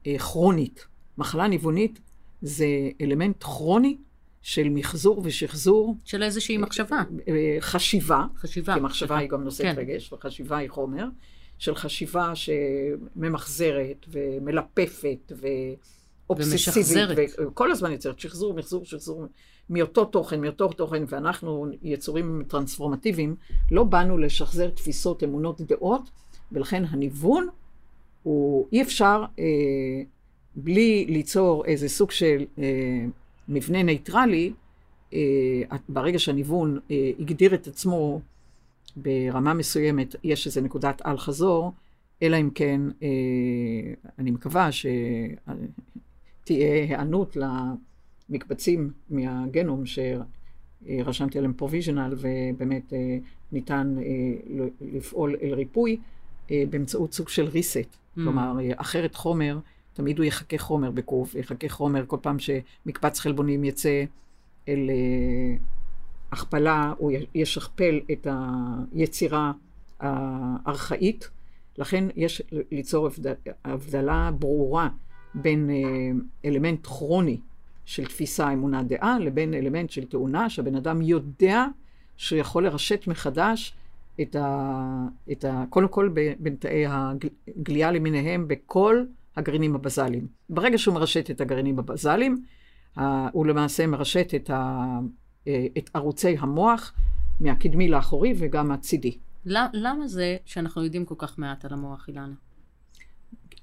אה, 0.08 0.20
כרונית. 0.20 0.88
מחלה 1.18 1.48
ניוונית 1.48 2.00
זה 2.42 2.68
אלמנט 3.02 3.44
כרוני 3.44 3.98
של 4.42 4.70
מחזור 4.70 5.22
ושחזור. 5.24 5.96
של 6.06 6.24
איזושהי 6.24 6.58
מחשבה. 6.58 7.04
אה, 7.28 7.58
חשיבה. 7.60 8.26
חשיבה. 8.38 8.74
כי 8.74 8.80
מחשבה 8.80 9.18
היא 9.18 9.30
גם 9.30 9.44
נושאת 9.44 9.66
כן. 9.66 9.74
רגש, 9.78 10.14
וחשיבה 10.14 10.58
היא 10.58 10.70
חומר. 10.70 11.06
של 11.60 11.76
חשיבה 11.76 12.32
שממחזרת 12.36 14.06
ומלפפת 14.08 15.32
ואובססיבית. 16.30 17.08
וכל 17.48 17.72
הזמן 17.72 17.92
יוצרת 17.92 18.20
שחזור, 18.20 18.54
מחזור, 18.54 18.86
שחזור, 18.86 19.26
מאותו 19.70 20.06
תוכן, 20.06 20.42
מאותו 20.42 20.68
תוכן, 20.68 21.04
ואנחנו 21.08 21.68
יצורים 21.84 22.44
טרנספורמטיביים, 22.48 23.36
לא 23.72 23.84
באנו 23.84 24.18
לשחזר 24.18 24.70
תפיסות, 24.70 25.24
אמונות, 25.24 25.62
דעות, 25.62 26.10
ולכן 26.52 26.84
הניוון 26.90 27.48
הוא, 28.24 28.68
אי 28.72 28.82
אפשר 28.82 29.24
אה, 29.40 29.46
בלי 30.56 31.06
ליצור 31.10 31.66
איזה 31.66 31.90
סוג 31.90 32.12
של 32.12 32.46
אה, 32.60 33.06
מבנה 33.48 33.84
נייטרלי, 33.84 34.54
אה, 35.14 35.78
ברגע 35.90 36.20
שהניוון 36.20 36.80
אה, 36.92 37.12
הגדיר 37.20 37.54
את 37.54 37.68
עצמו 37.68 38.22
ברמה 39.02 39.54
מסוימת 39.54 40.16
יש 40.24 40.48
איזו 40.48 40.62
נקודת 40.62 41.02
אל-חזור, 41.06 41.74
אלא 42.24 42.38
אם 42.42 42.50
כן, 42.56 42.82
אה, 43.04 43.08
אני 44.20 44.32
מקווה 44.32 44.70
שתהיה 44.72 46.84
היענות 46.84 47.38
למקבצים 48.30 48.92
מהגנום 49.10 49.84
שרשמתי 49.86 51.38
עליהם 51.38 51.54
provisional, 51.54 52.16
ובאמת 52.18 52.94
אה, 52.94 53.18
ניתן 53.52 53.96
אה, 53.98 54.68
לפעול 54.82 55.36
אל 55.42 55.54
ריפוי 55.54 56.00
באמצעות 56.70 57.14
סוג 57.14 57.30
של 57.30 57.48
reset. 57.48 57.94
Mm. 57.94 57.98
כלומר, 58.16 58.54
אחרת 58.76 59.16
חומר, 59.16 59.60
תמיד 59.94 60.18
הוא 60.18 60.26
יחכה 60.26 60.58
חומר 60.58 60.92
בקוף, 60.92 61.36
יחכה 61.36 61.70
חומר 61.70 62.04
כל 62.08 62.18
פעם 62.22 62.38
שמקבץ 62.40 63.20
חלבונים 63.20 63.64
יצא 63.64 64.04
אל... 64.68 64.90
הכפלה, 66.32 66.94
הוא 66.98 67.12
ישכפל 67.36 68.00
את 68.12 68.28
היצירה 68.94 69.52
הארכאית. 70.00 71.30
לכן 71.78 72.04
יש 72.16 72.42
ליצור 72.72 73.10
הבדלה 73.66 74.32
ברורה 74.40 74.90
בין 75.34 75.70
אה, 75.70 76.12
אלמנט 76.46 76.88
כרוני 76.88 77.40
של 77.86 78.06
תפיסה, 78.06 78.54
אמונה, 78.54 78.84
דעה, 78.84 79.20
לבין 79.20 79.54
אלמנט 79.54 79.90
של 79.90 80.06
תאונה, 80.06 80.50
שהבן 80.50 80.76
אדם 80.76 81.02
יודע 81.02 81.66
שהוא 82.18 82.40
יכול 82.40 82.64
לרשת 82.64 83.08
מחדש 83.08 83.74
את 84.22 84.36
ה... 84.36 85.06
את 85.32 85.46
ה 85.46 85.64
קודם 85.70 85.88
כל 85.88 86.10
בין 86.40 86.56
תאי 86.56 86.86
הגליה 86.88 87.92
למיניהם 87.92 88.48
בכל 88.48 89.04
הגרעינים 89.36 89.76
הבזליים. 89.76 90.28
ברגע 90.50 90.78
שהוא 90.78 90.96
מרשת 90.96 91.32
את 91.32 91.42
הגרעינים 91.42 91.80
הבזליים, 91.80 92.44
הוא 93.32 93.46
למעשה 93.46 93.88
מרשת 93.88 94.34
את 94.36 94.50
ה... 94.50 95.00
את 95.78 95.90
ערוצי 95.94 96.36
המוח 96.40 96.94
מהקדמי 97.40 97.88
לאחורי 97.88 98.34
וגם 98.38 98.68
מהצידי. 98.68 99.18
למה 99.46 100.08
זה 100.08 100.38
שאנחנו 100.46 100.84
יודעים 100.84 101.06
כל 101.06 101.16
כך 101.18 101.38
מעט 101.40 101.66
על 101.66 101.74
המוח, 101.74 102.08
אילנה? 102.08 102.34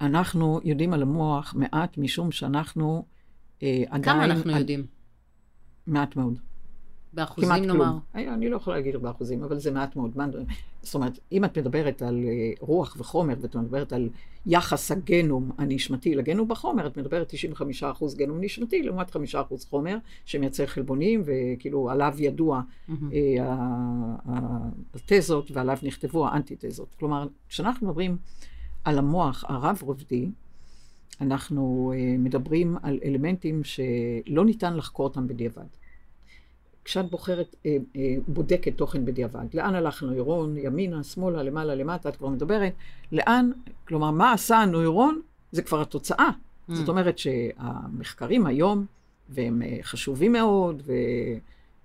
אנחנו 0.00 0.60
יודעים 0.64 0.92
על 0.92 1.02
המוח 1.02 1.54
מעט 1.56 1.98
משום 1.98 2.32
שאנחנו 2.32 3.04
אה, 3.62 3.84
עדיין... 3.86 4.02
כמה 4.02 4.24
אנחנו 4.24 4.52
על... 4.52 4.58
יודעים? 4.58 4.86
מעט 5.86 6.16
מאוד. 6.16 6.38
באחוזים 7.16 7.48
כמעט 7.50 7.60
נאמר? 7.62 7.84
כלום. 7.84 8.00
אני, 8.14 8.28
אני 8.28 8.48
לא 8.48 8.56
יכולה 8.56 8.76
להגיד 8.76 8.96
באחוזים, 8.96 9.42
אבל 9.42 9.58
זה 9.58 9.70
מעט 9.70 9.96
מאוד. 9.96 10.16
זאת 10.82 10.94
אומרת, 10.94 11.18
אם 11.32 11.44
את 11.44 11.58
מדברת 11.58 12.02
על 12.02 12.24
אה, 12.24 12.52
רוח 12.60 12.96
וחומר, 12.98 13.34
ואת 13.40 13.56
מדברת 13.56 13.92
על 13.92 14.08
יחס 14.46 14.90
הגנום 14.92 15.50
הנשמתי 15.58 16.14
לגנום 16.14 16.48
בחומר, 16.48 16.86
את 16.86 16.96
מדברת 16.96 17.32
95% 17.82 17.84
גנום 18.16 18.38
נשמתי, 18.40 18.82
לעומת 18.82 19.16
5% 19.16 19.18
חומר, 19.70 19.96
שמייצר 20.24 20.66
חלבונים, 20.66 21.22
וכאילו 21.24 21.90
עליו 21.90 22.14
ידוע. 22.18 22.60
אה, 23.12 23.44
ה- 23.44 24.68
התזות, 24.94 25.50
ועליו 25.50 25.78
נכתבו 25.82 26.28
האנטי-תזות. 26.28 26.94
כלומר, 26.98 27.26
כשאנחנו 27.48 27.86
מדברים 27.88 28.16
על 28.84 28.98
המוח 28.98 29.44
הרב-רובדי, 29.48 30.28
אנחנו 31.20 31.92
אה, 31.96 32.14
מדברים 32.18 32.76
על 32.82 32.98
אלמנטים 33.04 33.62
שלא 33.64 34.44
ניתן 34.44 34.76
לחקור 34.76 35.06
אותם 35.06 35.26
בדיעבד. 35.26 35.62
כשאת 36.86 37.10
בוחרת, 37.10 37.56
אה, 37.66 37.76
אה, 37.96 38.14
בודקת 38.28 38.76
תוכן 38.76 39.04
בדיעבד, 39.04 39.54
לאן 39.54 39.74
הלך 39.74 40.02
הנוירון, 40.02 40.56
ימינה, 40.58 41.02
שמאלה, 41.02 41.42
למעלה, 41.42 41.74
למטה, 41.74 42.08
את 42.08 42.16
כבר 42.16 42.28
מדברת, 42.28 42.72
לאן, 43.12 43.50
כלומר, 43.88 44.10
מה 44.10 44.32
עשה 44.32 44.56
הנוירון, 44.56 45.20
זה 45.52 45.62
כבר 45.62 45.80
התוצאה. 45.80 46.28
Mm. 46.30 46.74
זאת 46.74 46.88
אומרת 46.88 47.18
שהמחקרים 47.18 48.46
היום, 48.46 48.86
והם 49.28 49.62
אה, 49.62 49.78
חשובים 49.82 50.32
מאוד, 50.32 50.82
ו... 50.86 50.92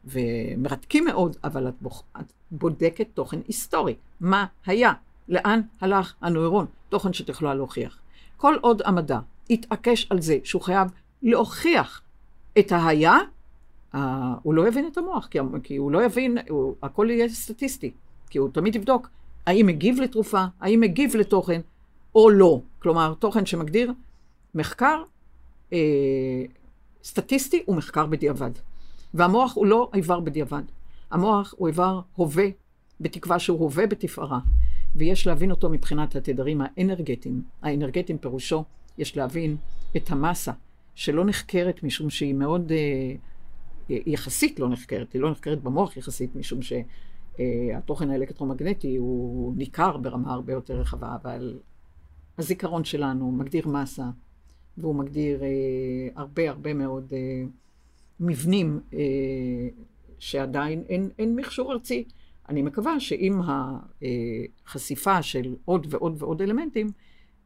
ומרתקים 0.05 1.05
מאוד, 1.05 1.37
אבל 1.43 1.67
את, 1.67 1.73
בוח... 1.81 2.03
את 2.19 2.33
בודקת 2.51 3.07
תוכן 3.13 3.39
היסטורי. 3.47 3.95
מה 4.19 4.45
היה? 4.65 4.93
לאן 5.29 5.61
הלך 5.81 6.13
הנוירון? 6.21 6.65
תוכן 6.89 7.13
שאת 7.13 7.29
יכולה 7.29 7.53
להוכיח. 7.53 7.99
כל 8.37 8.55
עוד 8.61 8.81
המדע 8.85 9.19
יתעקש 9.49 10.07
על 10.09 10.21
זה 10.21 10.37
שהוא 10.43 10.61
חייב 10.61 10.87
להוכיח 11.21 12.01
את 12.59 12.71
ההיה, 12.71 13.17
אה, 13.95 14.33
הוא 14.43 14.53
לא 14.53 14.67
יבין 14.67 14.87
את 14.87 14.97
המוח, 14.97 15.27
כי, 15.27 15.39
כי 15.63 15.75
הוא 15.75 15.91
לא 15.91 16.05
יבין, 16.05 16.37
הוא, 16.49 16.75
הכל 16.83 17.07
יהיה 17.09 17.29
סטטיסטי, 17.29 17.91
כי 18.29 18.37
הוא 18.37 18.49
תמיד 18.53 18.75
יבדוק 18.75 19.09
האם 19.45 19.65
מגיב 19.65 20.01
לתרופה, 20.01 20.45
האם 20.59 20.79
מגיב 20.79 21.15
לתוכן 21.15 21.61
או 22.15 22.29
לא. 22.29 22.61
כלומר, 22.79 23.13
תוכן 23.19 23.45
שמגדיר 23.45 23.93
מחקר 24.55 25.03
אה, 25.73 25.77
סטטיסטי 27.03 27.63
הוא 27.65 27.75
מחקר 27.75 28.05
בדיעבד. 28.05 28.51
והמוח 29.13 29.55
הוא 29.55 29.65
לא 29.65 29.89
איבר 29.93 30.19
בדיעבד. 30.19 30.63
המוח 31.11 31.53
הוא 31.57 31.67
איבר 31.67 32.01
הווה, 32.15 32.45
בתקווה 33.01 33.39
שהוא 33.39 33.59
הווה 33.59 33.87
בתפארה. 33.87 34.39
ויש 34.95 35.27
להבין 35.27 35.51
אותו 35.51 35.69
מבחינת 35.69 36.15
התדרים 36.15 36.61
האנרגטיים. 36.63 37.43
האנרגטיים 37.61 38.17
פירושו, 38.17 38.63
יש 38.97 39.17
להבין 39.17 39.57
את 39.97 40.11
המסה, 40.11 40.51
שלא 40.95 41.25
נחקרת 41.25 41.83
משום 41.83 42.09
שהיא 42.09 42.33
מאוד, 42.33 42.71
אה, 42.71 43.15
יחסית 44.05 44.59
לא 44.59 44.69
נחקרת, 44.69 45.13
היא 45.13 45.21
לא 45.21 45.31
נחקרת 45.31 45.63
במוח 45.63 45.97
יחסית, 45.97 46.35
משום 46.35 46.59
שהתוכן 46.61 48.09
האלקטרומגנטי 48.09 48.95
הוא 48.95 49.53
ניכר 49.55 49.97
ברמה 49.97 50.33
הרבה 50.33 50.53
יותר 50.53 50.79
רחבה, 50.79 51.15
אבל 51.21 51.59
הזיכרון 52.37 52.83
שלנו 52.83 53.31
מגדיר 53.31 53.67
מסה, 53.67 54.05
והוא 54.77 54.95
מגדיר 54.95 55.43
אה, 55.43 55.47
הרבה 56.15 56.49
הרבה 56.49 56.73
מאוד 56.73 57.13
אה, 57.13 57.43
מבנים 58.19 58.79
אה, 58.93 58.99
שעדיין 60.19 60.83
אין, 60.89 61.09
אין 61.19 61.35
מכשור 61.35 61.73
ארצי. 61.73 62.03
אני 62.49 62.61
מקווה 62.61 62.99
שעם 62.99 63.41
החשיפה 64.65 65.21
של 65.21 65.55
עוד 65.65 65.87
ועוד 65.89 66.15
ועוד 66.23 66.41
אלמנטים, 66.41 66.87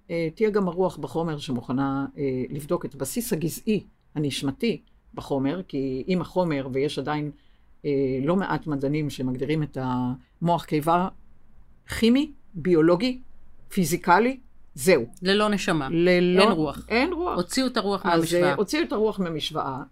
אה, 0.09 0.27
תהיה 0.35 0.49
גם 0.49 0.67
הרוח 0.67 0.97
בחומר 0.97 1.37
שמוכנה 1.37 2.05
אה, 2.17 2.43
לבדוק 2.49 2.85
את 2.85 2.95
הבסיס 2.95 3.33
הגזעי, 3.33 3.83
הנשמתי, 4.15 4.81
בחומר, 5.15 5.61
כי 5.67 6.03
אם 6.07 6.21
החומר, 6.21 6.67
ויש 6.73 6.99
עדיין 6.99 7.31
אה, 7.85 7.91
לא 8.23 8.35
מעט 8.35 8.67
מדענים 8.67 9.09
שמגדירים 9.09 9.63
את 9.63 9.77
המוח 9.81 10.65
כאיבר 10.65 11.07
כימי, 11.99 12.31
ביולוגי, 12.53 13.21
פיזיקלי, 13.69 14.39
זהו. 14.75 15.05
ללא 15.21 15.49
נשמה. 15.49 15.87
ללא, 15.91 16.41
אין 16.41 16.51
רוח. 16.51 16.85
אין 16.89 17.13
רוח. 17.13 17.35
הוציאו 17.35 17.67
את 17.67 17.77
הרוח 17.77 18.05
אז 18.05 18.19
מהמשוואה. 18.19 18.49
אה, 18.49 18.55
הוציאו 18.55 18.83
את 18.83 18.91
הרוח 18.91 19.19
מהמשוואה, 19.19 19.83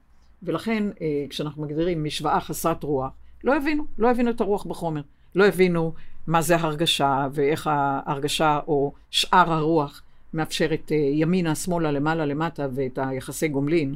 ולכן 0.44 0.84
אה, 1.02 1.26
כשאנחנו 1.30 1.64
מגדירים 1.64 2.04
משוואה 2.04 2.42
חסרת 2.42 2.84
רוח, 2.84 3.12
לא 3.44 3.56
הבינו, 3.56 3.86
לא 3.98 4.12
הבינו 4.12 4.30
את 4.30 4.42
הרוח 4.42 4.66
בחומר. 4.66 5.02
לא 5.36 5.46
הבינו 5.46 5.94
מה 6.28 6.42
זה 6.42 6.56
הרגשה, 6.56 7.28
ואיך 7.34 7.70
ההרגשה 7.72 8.60
או 8.68 8.94
שאר 9.12 9.54
הרוח 9.54 10.02
מאפשרת 10.34 10.92
אה, 10.92 10.98
ימינה, 10.98 11.56
שמאלה, 11.56 11.92
למעלה, 11.92 12.26
למטה, 12.26 12.68
ואת 12.76 13.00
היחסי 13.02 13.48
גומלין. 13.48 13.96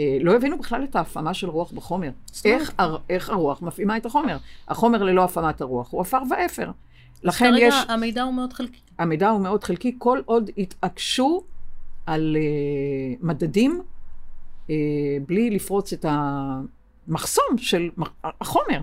אה, 0.00 0.18
לא 0.20 0.36
הבינו 0.36 0.58
בכלל 0.58 0.84
את 0.84 0.96
ההפעמה 0.96 1.34
של 1.34 1.48
רוח 1.48 1.72
בחומר. 1.72 2.10
איך, 2.44 2.72
הר- 2.78 2.98
איך 3.10 3.30
הרוח 3.30 3.62
מפעימה 3.62 3.96
את 3.96 4.06
החומר. 4.06 4.36
החומר 4.68 5.02
ללא 5.02 5.24
הפעמת 5.24 5.60
הרוח 5.60 5.92
הוא 5.92 6.00
עפר 6.00 6.18
ואפר. 6.30 6.70
לכן 7.22 7.50
כרגע 7.50 7.66
יש... 7.66 7.74
המידע 7.88 8.22
הוא 8.22 8.34
מאוד 8.34 8.52
חלקי. 8.52 8.78
המידע 8.98 9.28
הוא 9.28 9.40
מאוד 9.40 9.64
חלקי, 9.64 9.94
כל 9.98 10.20
עוד 10.24 10.50
יתעקשו 10.56 11.42
על 12.06 12.36
uh, 12.36 13.26
מדדים 13.26 13.82
uh, 14.66 14.70
בלי 15.26 15.50
לפרוץ 15.50 15.92
את 15.92 16.06
המחסום 16.08 17.58
של 17.58 17.90
החומר. 18.24 18.80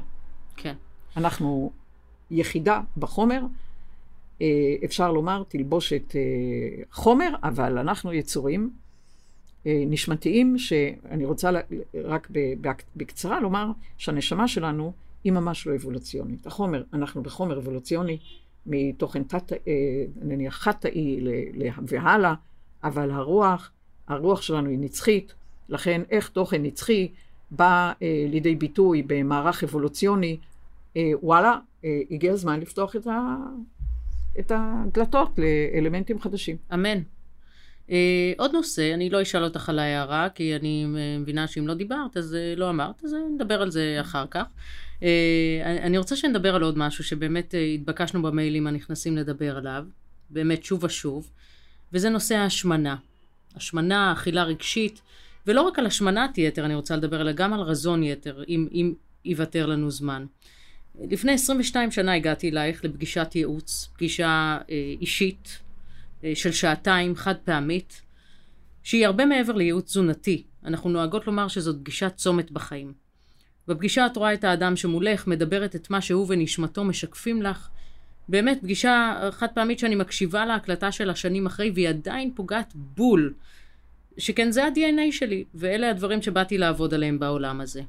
כן. 0.55 0.73
אנחנו 1.17 1.71
יחידה 2.31 2.81
בחומר, 2.97 3.41
uh, 3.41 4.41
אפשר 4.85 5.11
לומר 5.11 5.43
תלבושת 5.47 6.03
uh, 6.11 6.15
חומר, 6.91 7.29
אבל 7.43 7.77
אנחנו 7.77 8.13
יצורים 8.13 8.71
נשמתיים, 9.65 10.57
שאני 10.57 11.25
רוצה 11.25 11.49
רק 12.03 12.27
בקצרה 12.95 13.39
לומר 13.39 13.65
שהנשמה 13.97 14.47
שלנו 14.47 14.93
היא 15.23 15.31
ממש 15.33 15.67
לא 15.67 15.75
אבולוציונית. 15.75 16.47
החומר, 16.47 16.83
אנחנו 16.93 17.23
בחומר 17.23 17.57
אבולוציוני 17.59 18.17
מתוכן 18.65 19.23
תת, 19.23 19.53
אה, 19.53 19.57
נניח 20.21 20.67
ל- 21.55 21.69
והלאה, 21.87 22.33
אבל 22.83 23.11
הרוח, 23.11 23.71
הרוח 24.07 24.41
שלנו 24.41 24.69
היא 24.69 24.79
נצחית, 24.79 25.33
לכן 25.69 26.01
איך 26.09 26.29
תוכן 26.29 26.63
נצחי 26.63 27.07
בא 27.51 27.91
אה, 28.01 28.25
לידי 28.29 28.55
ביטוי 28.55 29.03
במערך 29.07 29.63
אבולוציוני, 29.63 30.37
אה, 30.97 31.11
וואלה, 31.21 31.57
אה, 31.85 31.99
הגיע 32.11 32.31
הזמן 32.33 32.59
לפתוח 32.59 32.95
את, 32.95 33.07
ה, 33.07 33.35
את 34.39 34.51
הדלתות 34.55 35.39
לאלמנטים 35.39 36.19
חדשים. 36.19 36.57
אמן. 36.73 36.99
אה, 37.91 37.95
עוד 38.37 38.51
נושא, 38.53 38.93
אני 38.93 39.09
לא 39.09 39.21
אשאל 39.21 39.43
אותך 39.43 39.69
על 39.69 39.79
ההערה, 39.79 40.27
כי 40.35 40.55
אני 40.55 40.85
אה, 40.97 41.17
מבינה 41.19 41.47
שאם 41.47 41.67
לא 41.67 41.73
דיברת, 41.73 42.17
אז 42.17 42.35
אה, 42.35 42.53
לא 42.57 42.69
אמרת, 42.69 43.03
אז 43.03 43.15
נדבר 43.35 43.61
על 43.61 43.71
זה 43.71 43.97
אחר 44.01 44.25
כך. 44.31 44.45
אה, 45.03 45.61
אני- 45.83 45.97
רוצה 45.97 46.15
שנדבר 46.15 46.55
על 46.55 46.61
עוד 46.63 46.77
משהו 46.77 47.03
שבאמת 47.03 47.53
התבקשנו 47.75 48.21
במיילים 48.21 48.67
הנכנסים 48.67 49.17
לדבר 49.17 49.57
עליו, 49.57 49.85
באמת 50.29 50.63
שוב 50.63 50.83
ושוב, 50.83 51.29
וזה 51.93 52.09
נושא 52.09 52.35
ההשמנה. 52.35 52.95
השמנה, 53.55 54.11
אכילה 54.11 54.43
רגשית, 54.43 55.01
ולא 55.47 55.61
רק 55.61 55.79
על 55.79 55.85
השמנת 55.85 56.37
יתר 56.37 56.65
אני 56.65 56.75
רוצה 56.75 56.95
לדבר, 56.95 57.21
אלא 57.21 57.31
גם 57.31 57.53
על 57.53 57.59
רזון 57.59 58.03
יתר, 58.03 58.43
אם, 58.47 58.67
אם 58.71 58.93
ייוותר 59.25 59.65
לנו 59.65 59.91
זמן. 59.91 60.25
לפני 61.11 61.31
22 61.31 61.91
שנה 61.91 62.13
הגעתי 62.13 62.49
אלייך 62.49 62.85
לפגישת 62.85 63.31
ייעוץ, 63.35 63.89
פגישה 63.95 64.57
אה, 64.69 64.75
אישית, 65.01 65.59
של 66.33 66.51
שעתיים 66.51 67.15
חד 67.15 67.35
פעמית, 67.37 68.01
שהיא 68.83 69.05
הרבה 69.05 69.25
מעבר 69.25 69.53
לייעוץ 69.53 69.85
תזונתי. 69.85 70.43
אנחנו 70.65 70.89
נוהגות 70.89 71.27
לומר 71.27 71.47
שזאת 71.47 71.75
פגישת 71.79 72.13
צומת 72.15 72.51
בחיים. 72.51 72.93
בפגישה 73.67 74.05
את 74.05 74.17
רואה 74.17 74.33
את 74.33 74.43
האדם 74.43 74.75
שמולך, 74.75 75.27
מדברת 75.27 75.75
את 75.75 75.89
מה 75.89 76.01
שהוא 76.01 76.25
ונשמתו 76.29 76.83
משקפים 76.83 77.41
לך. 77.41 77.69
באמת, 78.29 78.59
פגישה 78.61 79.29
חד 79.31 79.47
פעמית 79.53 79.79
שאני 79.79 79.95
מקשיבה 79.95 80.45
להקלטה 80.45 80.91
של 80.91 81.09
השנים 81.09 81.45
אחרי, 81.45 81.71
והיא 81.75 81.89
עדיין 81.89 82.31
פוגעת 82.35 82.73
בול. 82.75 83.33
שכן 84.17 84.51
זה 84.51 84.65
ה-DNA 84.65 85.11
שלי, 85.11 85.43
ואלה 85.53 85.89
הדברים 85.89 86.21
שבאתי 86.21 86.57
לעבוד 86.57 86.93
עליהם 86.93 87.19
בעולם 87.19 87.61
הזה. 87.61 87.81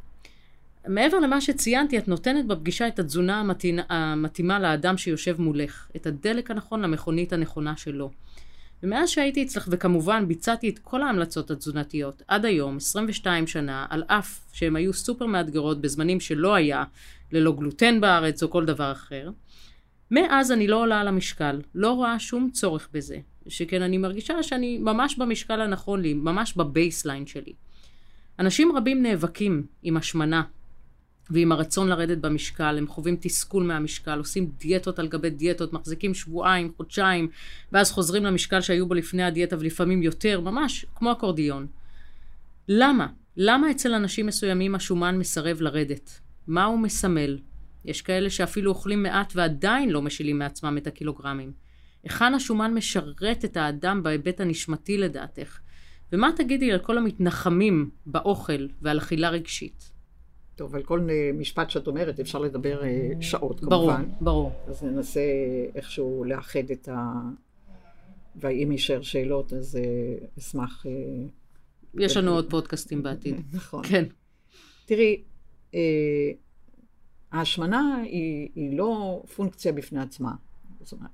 מעבר 0.88 1.19
למה 1.19 1.40
שציינתי, 1.40 1.99
את 1.99 2.09
נותנת 2.09 2.47
בפגישה 2.47 2.88
את 2.88 2.99
התזונה 2.99 3.40
המתאימה, 3.40 3.83
המתאימה 3.88 4.59
לאדם 4.59 4.97
שיושב 4.97 5.40
מולך, 5.40 5.88
את 5.97 6.07
הדלק 6.07 6.51
הנכון 6.51 6.83
למכונית 6.83 7.33
הנכונה 7.33 7.77
שלו. 7.77 8.11
ומאז 8.83 9.09
שהייתי 9.09 9.43
אצלך, 9.43 9.69
וכמובן 9.71 10.29
ביצעתי 10.29 10.69
את 10.69 10.79
כל 10.79 11.03
ההמלצות 11.03 11.51
התזונתיות 11.51 12.23
עד 12.29 12.45
היום, 12.45 12.77
22 12.77 13.47
שנה, 13.47 13.87
על 13.90 14.03
אף 14.07 14.40
שהן 14.53 14.77
היו 14.77 14.93
סופר 14.93 15.27
מאתגרות 15.27 15.81
בזמנים 15.81 16.21
שלא 16.21 16.55
היה, 16.55 16.85
ללא 17.33 17.53
גלוטן 17.53 18.01
בארץ 18.01 18.43
או 18.43 18.51
כל 18.51 18.64
דבר 18.64 18.93
אחר, 18.93 19.31
מאז 20.11 20.53
אני 20.53 20.66
לא 20.66 20.83
עולה 20.83 21.01
על 21.01 21.09
המשקל, 21.09 21.61
לא 21.75 21.90
רואה 21.90 22.19
שום 22.19 22.51
צורך 22.51 22.88
בזה. 22.93 23.19
שכן 23.49 23.83
אני 23.83 23.99
מרגישה 23.99 24.43
שאני 24.43 24.79
ממש 24.79 25.16
במשקל 25.19 25.61
הנכון 25.61 26.01
לי, 26.01 26.14
ממש 26.14 26.57
ב 26.57 26.64
baseline 26.64 27.27
שלי. 27.27 27.53
אנשים 28.38 28.77
רבים 28.77 29.03
נאבקים 29.03 29.66
עם 29.83 29.97
השמנה 29.97 30.43
ועם 31.31 31.53
הרצון 31.53 31.88
לרדת 31.88 32.19
במשקל, 32.19 32.79
הם 32.79 32.87
חווים 32.87 33.16
תסכול 33.21 33.64
מהמשקל, 33.64 34.19
עושים 34.19 34.51
דיאטות 34.59 34.99
על 34.99 35.09
גבי 35.09 35.31
דיאטות, 35.31 35.73
מחזיקים 35.73 36.14
שבועיים, 36.14 36.73
חודשיים, 36.77 37.29
ואז 37.73 37.93
חוזרים 37.93 38.25
למשקל 38.25 38.61
שהיו 38.61 38.88
בו 38.88 38.95
לפני 38.95 39.23
הדיאטה 39.23 39.57
ולפעמים 39.59 40.03
יותר, 40.03 40.40
ממש 40.40 40.87
כמו 40.95 41.12
אקורדיון. 41.12 41.66
למה? 42.69 43.07
למה 43.37 43.71
אצל 43.71 43.95
אנשים 43.95 44.27
מסוימים 44.27 44.75
השומן 44.75 45.19
מסרב 45.19 45.61
לרדת? 45.61 46.21
מה 46.47 46.64
הוא 46.64 46.79
מסמל. 46.79 47.38
יש 47.85 48.03
כאלה 48.03 48.31
שאפילו 48.31 48.71
אוכלים 48.71 49.03
מעט 49.03 49.33
ועדיין 49.37 49.90
לא 49.90 50.03
משילים 50.03 50.38
מעצמם 50.38 50.79
את 50.79 50.87
הקילוגרמים. 50.87 51.53
היכן 52.03 52.35
השומן 52.35 52.75
משרת 52.75 53.45
את 53.45 53.57
האדם 53.57 54.03
בהיבט 54.03 54.40
הנשמתי 54.40 54.99
לדעתך? 54.99 55.59
ומה 56.12 56.31
תגידי 56.37 56.73
על 56.73 56.79
כל 56.79 56.99
המתנחמים 56.99 57.90
באוכל 58.07 58.66
ועל 58.83 58.99
אכילה 58.99 59.29
רגשית? 59.29 60.00
טוב, 60.61 60.75
על 60.75 60.83
כל 60.83 61.09
משפט 61.35 61.70
שאת 61.70 61.87
אומרת 61.87 62.20
אפשר 62.20 62.38
לדבר 62.38 62.85
אה, 62.85 63.11
שעות 63.20 63.61
כמובן. 63.61 64.05
ברור, 64.05 64.16
ברור. 64.20 64.53
אז 64.66 64.85
ננסה 64.85 65.20
איכשהו 65.75 66.25
לאחד 66.25 66.70
את 66.73 66.88
ה... 66.88 67.12
ואם 68.37 68.73
יישאר 68.73 69.03
שאלות 69.03 69.53
אז 69.53 69.77
אה, 69.77 70.27
אשמח... 70.38 70.87
אה, 70.87 70.92
יש 71.94 72.16
לנו 72.16 72.31
עוד 72.31 72.51
פודקאסטים 72.51 73.03
בעתיד. 73.03 73.42
נכון. 73.53 73.85
כן. 73.85 74.05
תראי, 74.87 75.23
ההשמנה 77.33 77.96
היא, 78.05 78.49
היא 78.55 78.79
לא 78.79 79.23
פונקציה 79.37 79.73
בפני 79.73 80.01
עצמה. 80.01 80.33
זאת 80.81 80.92
אומרת, 80.92 81.11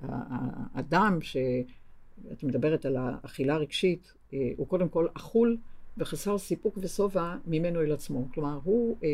האדם 0.74 1.18
שאת 1.22 2.42
מדברת 2.42 2.85
על 2.85 2.96
האכילה 2.96 3.56
רגשית, 3.56 4.12
הוא 4.56 4.66
קודם 4.68 4.88
כל 4.88 5.06
אכול 5.14 5.56
וחסר 5.98 6.38
סיפוק 6.38 6.78
ושובע 6.80 7.35
ממנו 7.46 7.80
אל 7.80 7.92
עצמו. 7.92 8.28
כלומר, 8.35 8.59
הוא, 8.64 8.96
אה, 9.04 9.09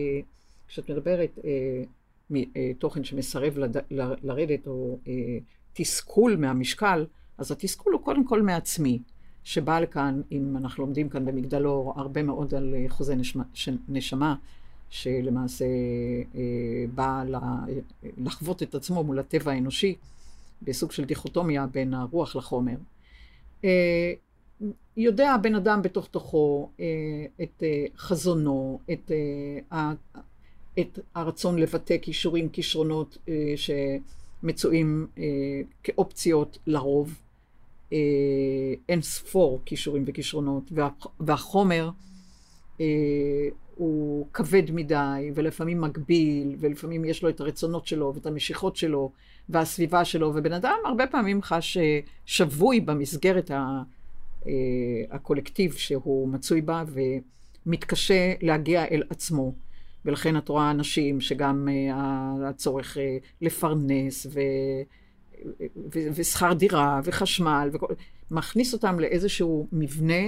כשאת 0.69 0.91
מדברת 0.91 1.39
אה, 1.45 1.83
מתוכן 2.31 3.05
שמסרב 3.05 3.59
לד, 3.59 3.77
ל, 3.77 3.83
לרדת, 4.23 4.67
או 4.67 4.99
אה, 5.09 5.39
תסכול 5.73 6.37
מהמשקל, 6.37 7.07
אז 7.39 7.53
התסכול 7.53 7.93
הוא 7.93 8.03
קודם 8.03 8.27
כל 8.27 8.43
מעצמי, 8.43 8.99
שבא 9.45 9.81
לכאן, 9.81 10.21
אם 10.33 10.57
אנחנו 10.57 10.85
לומדים 10.85 11.09
כאן 11.09 11.25
במגדלור, 11.25 11.93
הרבה 11.97 12.23
מאוד 12.23 12.55
על 12.55 12.75
אה, 12.75 12.85
חוזה 12.89 13.15
נשמה, 13.15 13.45
נשמה 13.89 14.35
שלמעשה 14.91 15.65
אה, 16.35 16.41
בא 16.95 17.25
לחוות 18.19 18.63
את 18.63 18.75
עצמו 18.75 19.05
מול 19.05 19.19
הטבע 19.19 19.53
האנושי, 19.53 19.95
בסוג 20.63 20.93
של 20.93 21.05
דיכוטומיה 21.05 21.67
בין 21.67 21.95
הרוח 21.95 22.37
לחומר. 22.37 22.77
אה, 23.65 24.13
יודע 24.97 25.31
הבן 25.31 25.55
אדם 25.55 25.83
בתוך 25.83 26.07
תוכו 26.07 26.71
אה, 26.81 26.85
את 27.43 27.63
אה, 27.63 27.85
חזונו, 27.97 28.81
את, 28.93 29.11
אה, 29.73 29.93
את 30.81 30.99
הרצון 31.15 31.59
לבטא 31.59 31.97
כישורים, 32.03 32.49
כישרונות 32.49 33.19
שמצויים 33.57 35.07
כאופציות 35.83 36.59
לרוב. 36.67 37.19
אין 38.89 39.03
ספור 39.03 39.61
כישורים 39.65 40.05
וכישרונות, 40.07 40.73
והחומר 41.21 41.91
הוא 43.75 44.27
כבד 44.33 44.71
מדי, 44.71 45.31
ולפעמים 45.35 45.81
מגביל, 45.81 46.57
ולפעמים 46.59 47.05
יש 47.05 47.23
לו 47.23 47.29
את 47.29 47.41
הרצונות 47.41 47.87
שלו, 47.87 48.13
ואת 48.15 48.27
המשיכות 48.27 48.77
שלו, 48.77 49.13
והסביבה 49.49 50.05
שלו, 50.05 50.33
ובן 50.35 50.53
אדם 50.53 50.77
הרבה 50.85 51.07
פעמים 51.07 51.43
חש 51.43 51.79
שבוי 52.27 52.81
במסגרת 52.81 53.51
ה... 53.51 53.83
אה, 54.47 55.17
הקולקטיב 55.17 55.73
שהוא 55.73 56.29
מצוי 56.29 56.61
בה 56.61 56.85
ומתקשה 57.67 58.33
להגיע 58.41 58.85
אל 58.85 59.03
עצמו. 59.11 59.55
ולכן 60.05 60.37
את 60.37 60.49
רואה 60.49 60.71
אנשים 60.71 61.21
שגם 61.21 61.69
אה, 61.69 62.49
הצורך 62.49 62.99
אה, 62.99 63.17
לפרנס 63.41 64.27
ו... 64.31 64.41
ושכר 65.93 66.53
דירה 66.53 67.01
וחשמל, 67.05 67.71
וכל... 67.73 67.87
מכניס 68.31 68.73
אותם 68.73 69.01
לאיזשהו 69.01 69.69
מבנה 69.73 70.23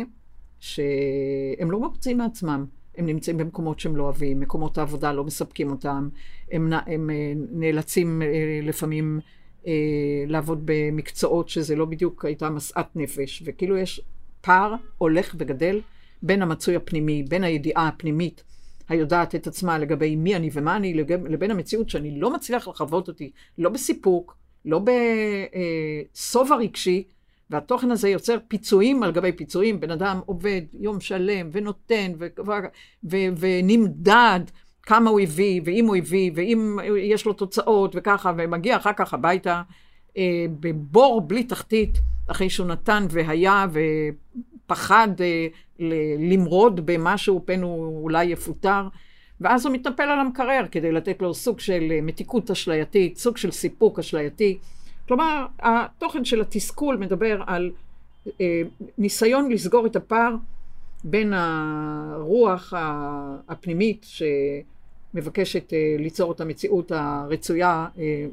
שהם 0.60 1.70
לא 1.70 1.80
מרוצים 1.80 2.18
מעצמם. 2.18 2.66
הם 2.96 3.06
נמצאים 3.06 3.36
במקומות 3.36 3.80
שהם 3.80 3.96
לא 3.96 4.02
אוהבים, 4.02 4.40
מקומות 4.40 4.78
העבודה 4.78 5.12
לא 5.12 5.24
מספקים 5.24 5.70
אותם, 5.70 6.08
הם, 6.52 6.72
הם 6.86 7.10
נאלצים 7.50 8.22
לפעמים 8.62 9.20
לעבוד 10.26 10.62
במקצועות 10.64 11.48
שזה 11.48 11.76
לא 11.76 11.84
בדיוק 11.84 12.24
הייתה 12.24 12.50
משאת 12.50 12.86
נפש, 12.94 13.42
וכאילו 13.46 13.76
יש 13.76 14.00
פער 14.40 14.74
הולך 14.98 15.34
וגדל 15.38 15.80
בין 16.22 16.42
המצוי 16.42 16.76
הפנימי, 16.76 17.22
בין 17.22 17.44
הידיעה 17.44 17.88
הפנימית 17.88 18.44
היודעת 18.88 19.34
את 19.34 19.46
עצמה 19.46 19.78
לגבי 19.78 20.16
מי 20.16 20.36
אני 20.36 20.50
ומה 20.52 20.76
אני, 20.76 20.94
לבין 21.28 21.50
המציאות 21.50 21.90
שאני 21.90 22.20
לא 22.20 22.32
מצליח 22.34 22.68
לחוות 22.68 23.08
אותי, 23.08 23.30
לא 23.58 23.70
בסיפוק, 23.70 24.36
לא 24.64 24.80
בשובע 26.12 26.56
רגשי, 26.56 27.04
והתוכן 27.50 27.90
הזה 27.90 28.08
יוצר 28.08 28.38
פיצויים 28.48 29.02
על 29.02 29.12
גבי 29.12 29.32
פיצויים, 29.32 29.80
בן 29.80 29.90
אדם 29.90 30.20
עובד 30.26 30.62
יום 30.80 31.00
שלם 31.00 31.48
ונותן 31.52 32.12
ו- 32.18 32.26
ו- 32.46 33.18
ונמדד 33.38 34.40
כמה 34.86 35.10
הוא 35.10 35.20
הביא, 35.20 35.60
ואם 35.64 35.86
הוא 35.86 35.96
הביא, 35.96 36.30
ואם 36.34 36.78
יש 36.98 37.26
לו 37.26 37.32
תוצאות 37.32 37.92
וככה, 37.94 38.32
ומגיע 38.36 38.76
אחר 38.76 38.92
כך 38.92 39.14
הביתה 39.14 39.62
אה, 40.16 40.46
בבור 40.60 41.20
בלי 41.20 41.44
תחתית, 41.44 41.98
אחרי 42.26 42.50
שהוא 42.50 42.66
נתן 42.66 43.06
והיה 43.10 43.66
ופחד 44.66 45.08
אה, 45.20 45.46
למרוד 46.18 46.86
במשהו, 46.86 47.42
פן 47.44 47.62
הוא 47.62 48.02
אולי 48.02 48.24
יפוטר, 48.24 48.88
ואז 49.40 49.66
הוא 49.66 49.74
מתנפל 49.74 50.02
על 50.02 50.20
המקרר 50.20 50.66
כדי 50.70 50.92
לתת 50.92 51.22
לו 51.22 51.34
סוג 51.34 51.60
של 51.60 51.88
אה, 51.90 52.00
מתיקות 52.00 52.50
אשלייתית, 52.50 53.16
סוג 53.16 53.36
של 53.36 53.50
סיפוק 53.50 53.98
אשלייתי. 53.98 54.58
כלומר, 55.08 55.46
התוכן 55.58 56.24
של 56.24 56.40
התסכול 56.40 56.96
מדבר 56.96 57.42
על 57.46 57.70
אה, 58.40 58.62
ניסיון 58.98 59.52
לסגור 59.52 59.86
את 59.86 59.96
הפער 59.96 60.34
בין 61.04 61.32
הרוח 61.32 62.72
הפנימית, 63.48 64.06
ש... 64.08 64.22
מבקשת 65.14 65.72
אה, 65.72 65.96
ליצור 65.98 66.32
את 66.32 66.40
המציאות 66.40 66.92
הרצויה, 66.94 67.86
אה, 67.98 68.26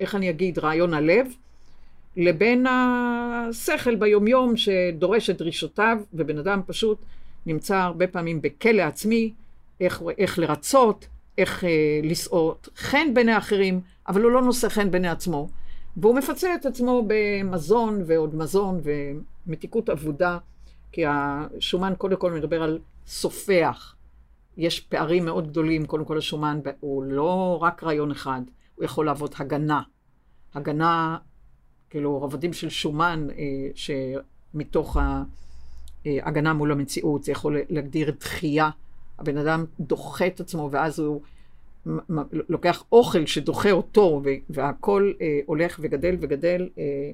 איך 0.00 0.14
אני 0.14 0.30
אגיד, 0.30 0.58
רעיון 0.58 0.94
הלב, 0.94 1.26
לבין 2.16 2.66
השכל 2.66 3.96
ביומיום 3.96 4.56
שדורש 4.56 5.30
את 5.30 5.38
דרישותיו, 5.38 5.98
ובן 6.14 6.38
אדם 6.38 6.60
פשוט 6.66 6.98
נמצא 7.46 7.76
הרבה 7.76 8.06
פעמים 8.06 8.42
בכלא 8.42 8.82
עצמי, 8.82 9.32
איך, 9.80 10.02
איך 10.18 10.38
לרצות, 10.38 11.06
איך 11.38 11.64
אה, 11.64 12.00
לשאות 12.02 12.68
חן 12.76 13.14
בעיני 13.14 13.32
האחרים, 13.32 13.80
אבל 14.08 14.22
הוא 14.22 14.32
לא 14.32 14.42
נושא 14.42 14.68
חן 14.68 14.90
בעיני 14.90 15.08
עצמו. 15.08 15.48
והוא 15.96 16.14
מפצה 16.14 16.54
את 16.54 16.66
עצמו 16.66 17.04
במזון 17.06 18.02
ועוד 18.06 18.34
מזון 18.34 18.80
ומתיקות 19.46 19.90
אבודה, 19.90 20.38
כי 20.92 21.02
השומן 21.06 21.92
קודם 21.98 22.16
כל 22.16 22.32
מדבר 22.32 22.62
על 22.62 22.78
סופח. 23.06 23.94
יש 24.56 24.80
פערים 24.80 25.24
מאוד 25.24 25.48
גדולים, 25.48 25.86
קודם 25.86 26.04
כל 26.04 26.18
השומן 26.18 26.60
הוא 26.80 27.04
לא 27.04 27.58
רק 27.62 27.82
רעיון 27.82 28.10
אחד, 28.10 28.40
הוא 28.74 28.84
יכול 28.84 29.06
להוות 29.06 29.40
הגנה. 29.40 29.82
הגנה, 30.54 31.18
כאילו 31.90 32.22
רבדים 32.22 32.52
של 32.52 32.68
שומן 32.68 33.26
אה, 33.30 33.68
שמתוך 33.74 34.96
ההגנה 36.04 36.52
מול 36.52 36.72
המציאות, 36.72 37.24
זה 37.24 37.32
יכול 37.32 37.58
להגדיר 37.68 38.10
דחייה. 38.20 38.70
הבן 39.18 39.36
אדם 39.36 39.64
דוחה 39.80 40.26
את 40.26 40.40
עצמו 40.40 40.68
ואז 40.72 40.98
הוא 40.98 41.20
לוקח 42.32 42.84
אוכל 42.92 43.26
שדוחה 43.26 43.70
אותו 43.70 44.22
והכל 44.50 45.12
אה, 45.20 45.40
הולך 45.46 45.80
וגדל 45.82 46.16
וגדל 46.20 46.68
אה, 46.78 47.10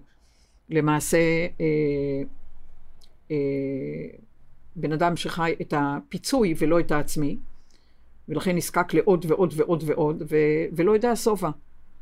למעשה 0.70 1.18
אה, 1.60 2.22
אה, 3.30 3.36
בן 4.76 4.92
אדם 4.92 5.16
שחי 5.16 5.54
את 5.60 5.74
הפיצוי 5.76 6.54
ולא 6.58 6.80
את 6.80 6.92
העצמי, 6.92 7.38
ולכן 8.28 8.56
נזקק 8.56 8.94
לעוד 8.94 9.24
ועוד 9.28 9.54
ועוד 9.56 9.82
ועוד, 9.86 10.22
ו- 10.30 10.64
ולא 10.76 10.92
יודע 10.92 11.16
שובע. 11.16 11.50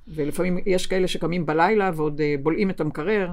ולפעמים 0.09 0.59
יש 0.67 0.87
כאלה 0.87 1.09
שקמים 1.09 1.47
בלילה 1.47 1.91
ועוד 1.95 2.21
uh, 2.21 2.43
בולעים 2.43 2.71
את 2.71 2.81
המקרר, 2.81 3.31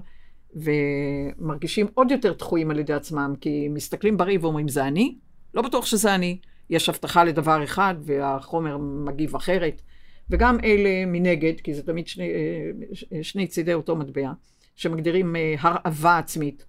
ומרגישים 0.55 1.87
עוד 1.93 2.11
יותר 2.11 2.33
דחויים 2.33 2.71
על 2.71 2.79
ידי 2.79 2.93
עצמם, 2.93 3.33
כי 3.41 3.67
מסתכלים 3.69 4.17
ברי 4.17 4.37
ואומרים, 4.37 4.67
זה 4.67 4.87
אני? 4.87 5.15
לא 5.53 5.61
בטוח 5.61 5.85
שזה 5.85 6.15
אני. 6.15 6.39
יש 6.69 6.89
הבטחה 6.89 7.23
לדבר 7.23 7.63
אחד, 7.63 7.95
והחומר 8.01 8.77
מגיב 8.77 9.35
אחרת. 9.35 9.81
וגם 10.29 10.57
אלה 10.63 11.05
מנגד, 11.05 11.59
כי 11.63 11.73
זה 11.73 11.83
תמיד 11.83 12.07
שני, 12.07 12.29
אה, 12.29 13.23
שני 13.23 13.47
צידי 13.47 13.73
אותו 13.73 13.95
מטבע, 13.95 14.31
שמגדירים 14.75 15.35
אה, 15.35 15.55
הרעבה 15.59 16.17
עצמית. 16.17 16.65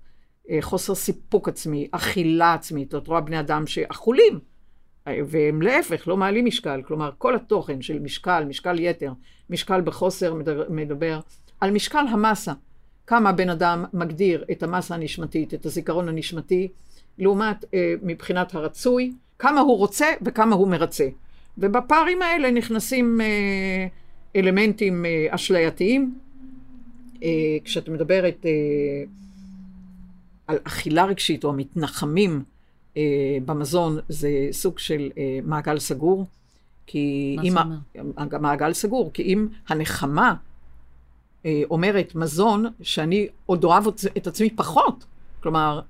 אה, 0.51 0.59
חוסר 0.61 0.95
סיפוק 0.95 1.49
עצמי, 1.49 1.89
אכילה 1.91 2.55
עצמית. 2.55 2.95
את 2.95 3.07
רואה 3.07 3.21
בני 3.21 3.41
אדם 3.41 3.67
שאכולים, 3.67 4.39
אה, 5.09 5.19
והם 5.27 5.63
להפך, 5.63 6.09
לא 6.09 6.17
מעלים 6.17 6.45
משקל. 6.45 6.83
כלומר, 6.87 7.11
כל 7.19 7.35
התוכן 7.35 7.83
של 7.83 7.99
משקל, 7.99 8.45
משקל 8.49 8.79
יתר, 8.79 9.13
משקל 9.51 9.81
בחוסר, 9.81 10.35
מדבר 10.69 11.21
על 11.61 11.71
משקל 11.71 12.05
המסה. 12.11 12.53
כמה 13.07 13.33
בן 13.33 13.51
אדם 13.51 13.85
מגדיר 13.93 14.45
את 14.51 14.63
המסה 14.63 14.95
הנשמתית, 14.95 15.55
את 15.55 15.67
הזיכרון 15.67 16.09
הנשמתי, 16.09 16.69
לעומת 17.19 17.65
אה, 17.75 17.95
מבחינת 18.03 18.55
הרצוי, 18.55 19.13
כמה 19.39 19.61
הוא 19.61 19.79
רוצה 19.79 20.07
וכמה 20.23 20.57
הוא 20.57 20.69
מרצה. 20.69 21.09
ובפערים 21.59 22.23
האלה 22.23 22.51
נכנסים 22.51 23.21
אלמנטים 24.37 25.05
אשלייתיים. 25.31 26.15
כשאת 27.65 27.89
מדברת 27.89 28.47
על 30.49 30.59
אכילה 30.65 31.05
רגשית 31.05 31.45
או 31.45 31.51
המתנחמים 31.51 32.43
אה, 32.97 33.03
במזון 33.45 33.99
זה 34.09 34.29
סוג 34.53 34.79
של 34.79 35.11
אה, 35.19 35.39
מעגל 35.45 35.79
סגור. 35.79 36.27
כי 36.87 37.35
מה 37.37 37.43
אם... 37.43 37.53
זה 37.53 37.59
ה- 37.61 37.63
אומר? 38.25 38.39
מעגל 38.39 38.73
סגור, 38.73 39.11
כי 39.15 39.23
אם 39.23 39.49
הנחמה 39.69 40.35
אה, 41.47 41.63
אומרת 41.71 42.15
מזון, 42.15 42.65
שאני 42.83 43.27
עוד 43.47 43.65
אוהב 43.65 43.87
את- 43.87 44.01
את 44.17 44.27
עצמי 44.27 44.51
פחות, 44.51 45.05
כלומר, 45.43 45.81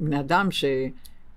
בני 0.00 0.20
אדם 0.20 0.50
ש... 0.50 0.64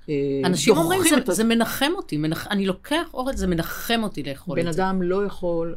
אה, 0.09 0.13
אנשים 0.45 0.77
אומרים, 0.77 1.01
את 1.17 1.25
זה, 1.25 1.31
ה- 1.31 1.35
זה 1.35 1.43
מנחם 1.43 1.91
אותי, 1.95 2.17
מנח... 2.17 2.47
אני 2.47 2.65
לוקח 2.65 3.13
אוכל, 3.13 3.33
זה 3.35 3.47
מנחם 3.47 3.99
אותי 4.03 4.23
לאכול 4.23 4.61
בן 4.61 4.67
את 4.67 4.73
זה. 4.73 4.81
אדם 4.83 5.01
לא 5.01 5.25
יכול 5.25 5.75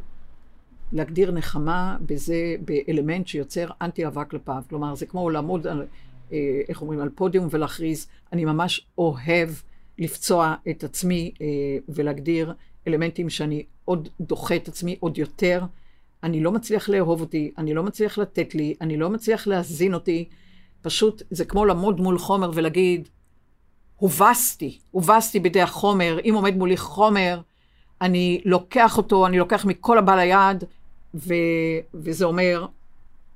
להגדיר 0.91 1.31
נחמה 1.31 1.97
בזה, 2.05 2.55
באלמנט 2.65 3.27
שיוצר 3.27 3.67
אנטי 3.81 4.05
אהבה 4.05 4.25
כלפיו. 4.25 4.63
כלומר, 4.69 4.95
זה 4.95 5.05
כמו 5.05 5.29
לעמוד 5.29 5.67
על, 5.67 5.85
אה, 6.31 6.61
איך 6.69 6.81
אומרים, 6.81 6.99
על 6.99 7.09
פודיום 7.09 7.47
ולהכריז, 7.51 8.07
אני 8.33 8.45
ממש 8.45 8.87
אוהב 8.97 9.49
לפצוע 9.97 10.55
את 10.69 10.83
עצמי 10.83 11.31
אה, 11.41 11.47
ולהגדיר 11.89 12.53
אלמנטים 12.87 13.29
שאני 13.29 13.63
עוד 13.85 14.09
דוחה 14.21 14.55
את 14.55 14.67
עצמי 14.67 14.95
עוד 14.99 15.17
יותר. 15.17 15.63
אני 16.23 16.39
לא 16.43 16.51
מצליח 16.51 16.89
לאהוב 16.89 17.21
אותי, 17.21 17.51
אני 17.57 17.73
לא 17.73 17.83
מצליח 17.83 18.17
לתת 18.17 18.55
לי, 18.55 18.75
אני 18.81 18.97
לא 18.97 19.09
מצליח 19.09 19.47
להזין 19.47 19.93
אותי. 19.93 20.29
פשוט 20.81 21.23
זה 21.31 21.45
כמו 21.45 21.65
לעמוד 21.65 21.99
מול 21.99 22.17
חומר 22.17 22.51
ולהגיד, 22.53 23.09
הובסתי, 23.97 24.79
הובסתי 24.91 25.39
בידי 25.39 25.61
החומר, 25.61 26.19
אם 26.25 26.33
עומד 26.35 26.57
מולי 26.57 26.77
חומר, 26.77 27.41
אני 28.01 28.41
לוקח 28.45 28.97
אותו, 28.97 29.27
אני 29.27 29.37
לוקח 29.37 29.65
מכל 29.65 29.97
הבא 29.97 30.15
ליד, 30.15 30.63
ו, 31.15 31.33
וזה 31.93 32.25
אומר 32.25 32.65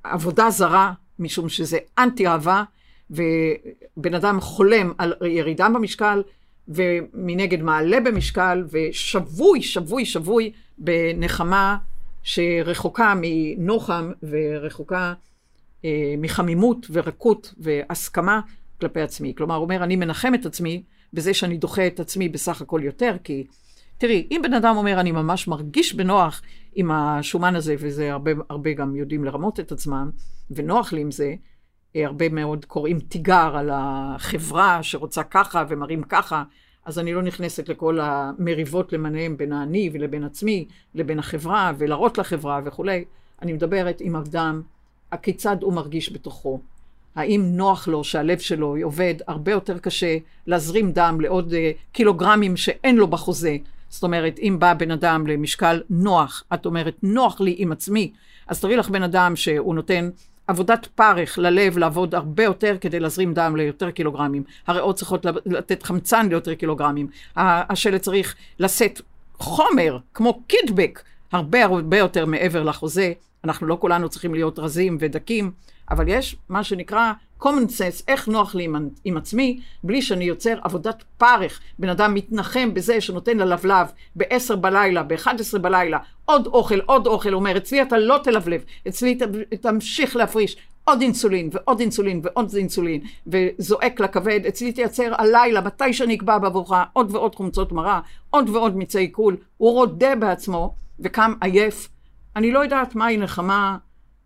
עבודה 0.04 0.50
זרה, 0.50 0.94
משום 1.20 1.50
שזה 1.50 1.78
אנטי 1.98 2.28
אהבה, 2.28 2.64
ובן 3.12 4.14
אדם 4.16 4.42
חולם 4.42 4.92
על 4.98 5.14
ירידה 5.28 5.70
במשקל, 5.70 6.24
ומנגד 6.68 7.62
מעלה 7.62 8.00
במשקל, 8.00 8.64
ושבוי, 8.72 9.62
שבוי, 9.62 10.06
שבוי 10.06 10.52
בנחמה 10.78 11.78
שרחוקה 12.24 13.14
מנוחם 13.22 14.12
ורחוקה 14.24 15.14
אה, 15.86 16.16
מחמימות 16.18 16.88
ורקות 16.92 17.54
והסכמה 17.58 18.42
כלפי 18.82 19.02
עצמי. 19.02 19.34
כלומר, 19.38 19.56
הוא 19.56 19.64
אומר, 19.64 19.84
אני 19.84 19.96
מנחם 19.96 20.34
את 20.36 20.46
עצמי 20.46 20.84
בזה 21.14 21.34
שאני 21.34 21.58
דוחה 21.58 21.88
את 21.88 22.00
עצמי 22.00 22.30
בסך 22.30 22.62
הכל 22.62 22.82
יותר, 22.84 23.16
כי 23.24 23.44
תראי, 23.98 24.28
אם 24.32 24.42
בן 24.44 24.54
אדם 24.54 24.78
אומר, 24.78 25.00
אני 25.00 25.12
ממש 25.12 25.48
מרגיש 25.48 25.94
בנוח 25.94 26.42
עם 26.76 26.92
השומן 26.92 27.56
הזה, 27.56 27.76
וזה 27.80 28.12
הרבה, 28.12 28.32
הרבה 28.50 28.74
גם 28.74 28.96
יודעים 28.96 29.24
לרמות 29.24 29.60
את 29.60 29.72
עצמם, 29.72 30.10
ונוח 30.52 30.94
לי 30.94 31.02
עם 31.02 31.12
זה, 31.12 31.34
אה, 31.96 32.06
הרבה 32.06 32.30
מאוד 32.30 32.66
קוראים 32.66 33.00
תיגר 33.00 33.56
על 33.58 33.70
החברה 33.74 34.84
שרוצה 34.84 35.24
ככה 35.24 35.64
ומראים 35.70 36.04
ככה, 36.04 36.44
אז 36.86 37.00
אני 37.00 37.14
לא 37.14 37.22
נכנסת 37.22 37.70
לכל 37.70 38.00
המריבות 38.02 38.94
למיניהם 38.94 39.38
בין 39.38 39.52
האני 39.52 39.90
ולבין 39.94 40.24
עצמי, 40.24 40.68
לבין 40.96 41.20
החברה, 41.20 41.72
ולהראות 41.78 42.18
לחברה 42.18 42.62
וכולי. 42.66 43.06
אני 43.42 43.54
מדברת 43.54 43.98
עם 44.02 44.16
אדם, 44.16 44.62
הכיצד 45.12 45.58
הוא 45.62 45.74
מרגיש 45.74 46.14
בתוכו. 46.14 46.60
האם 47.16 47.42
נוח 47.46 47.88
לו 47.88 48.04
שהלב 48.04 48.40
שלו 48.40 48.76
עובד 48.84 49.16
הרבה 49.28 49.52
יותר 49.52 49.78
קשה 49.78 50.18
להזרים 50.48 50.92
דם 50.92 51.18
לעוד 51.22 51.54
uh, 51.54 51.56
קילוגרמים 51.92 52.58
שאין 52.58 52.96
לו 52.96 53.08
בחוזה. 53.08 53.58
זאת 53.96 54.04
אומרת, 54.04 54.40
אם 54.40 54.56
בא 54.60 54.74
בן 54.74 54.92
אדם 54.92 55.28
למשקל 55.28 55.82
נוח, 55.90 56.44
את 56.54 56.66
אומרת, 56.66 56.96
נוח 57.04 57.42
לי 57.42 57.56
עם 57.58 57.72
עצמי, 57.72 58.12
אז 58.48 58.60
תראי 58.60 58.76
לך 58.76 58.90
בן 58.90 59.04
אדם 59.04 59.36
שהוא 59.36 59.76
נותן 59.76 60.10
עבודת 60.48 60.88
פרך 60.96 61.38
ללב 61.38 61.78
לעבוד 61.78 62.16
הרבה 62.16 62.44
יותר 62.44 62.78
כדי 62.82 63.00
להזרים 63.00 63.34
דם 63.34 63.56
ליותר 63.56 63.92
קילוגרמים. 63.92 64.44
הריאות 64.68 64.96
צריכות 64.96 65.26
לתת 65.46 65.84
חמצן 65.84 66.30
ליותר 66.30 66.54
קילוגרמים. 66.54 67.08
השלט 67.36 68.02
צריך 68.02 68.36
לשאת 68.60 69.02
חומר, 69.38 69.98
כמו 70.14 70.42
קידבק, 70.48 71.04
הרבה 71.32 71.64
הרבה 71.64 71.98
יותר 71.98 72.26
מעבר 72.26 72.64
לחוזה. 72.64 73.14
אנחנו 73.44 73.68
לא 73.68 73.78
כולנו 73.82 74.10
צריכים 74.10 74.34
להיות 74.34 74.60
רזים 74.60 74.98
ודקים, 75.00 75.52
אבל 75.92 76.08
יש 76.08 76.36
מה 76.50 76.64
שנקרא 76.64 77.14
common 77.42 77.68
sense, 77.78 78.04
איך 78.08 78.28
נוח 78.28 78.56
לי 78.56 78.64
עם, 78.64 78.90
עם 79.04 79.18
עצמי, 79.18 79.60
בלי 79.84 80.02
שאני 80.02 80.26
יוצר 80.26 80.54
עבודת 80.64 81.04
פרך. 81.18 81.60
בן 81.80 81.90
אדם 81.90 82.14
מתנחם 82.14 82.74
בזה 82.74 83.02
שנותן 83.02 83.38
ללבלב 83.38 83.88
ב-10 84.16 84.56
בלילה, 84.56 85.04
ב-11 85.04 85.58
בלילה, 85.62 85.98
עוד 86.26 86.48
אוכל, 86.48 86.80
עוד 86.86 87.08
אוכל, 87.08 87.34
אומר, 87.34 87.58
אצלי 87.58 87.82
אתה 87.82 87.98
לא 87.98 88.20
תלבלב, 88.24 88.64
אצלי 88.88 89.16
ת, 89.16 89.22
תמשיך 89.62 90.16
להפריש 90.16 90.58
עוד 90.86 91.02
אינסולין 91.02 91.50
ועוד 91.52 91.80
אינסולין 91.80 92.22
ועוד 92.24 92.56
אינסולין, 92.56 93.02
וזועק 93.28 94.00
לכבד, 94.00 94.46
אצלי 94.46 94.72
תייצר 94.72 95.14
הלילה, 95.18 95.62
מתי 95.62 95.94
שאני 95.94 96.16
אקבע 96.16 96.38
בעבורך, 96.38 96.72
עוד 96.94 97.16
ועוד 97.16 97.36
חומצות 97.36 97.72
מרה, 97.72 98.02
עוד 98.30 98.50
ועוד 98.50 98.78
מיצי 98.78 99.00
עיכול, 99.00 99.38
הוא 99.58 99.72
רודה 99.72 100.16
בעצמו 100.16 100.76
וקם 101.00 101.34
עייף. 101.42 101.90
אני 102.36 102.52
לא 102.52 102.60
יודעת 102.60 102.96
מהי 102.96 103.18
נחמה, 103.18 103.78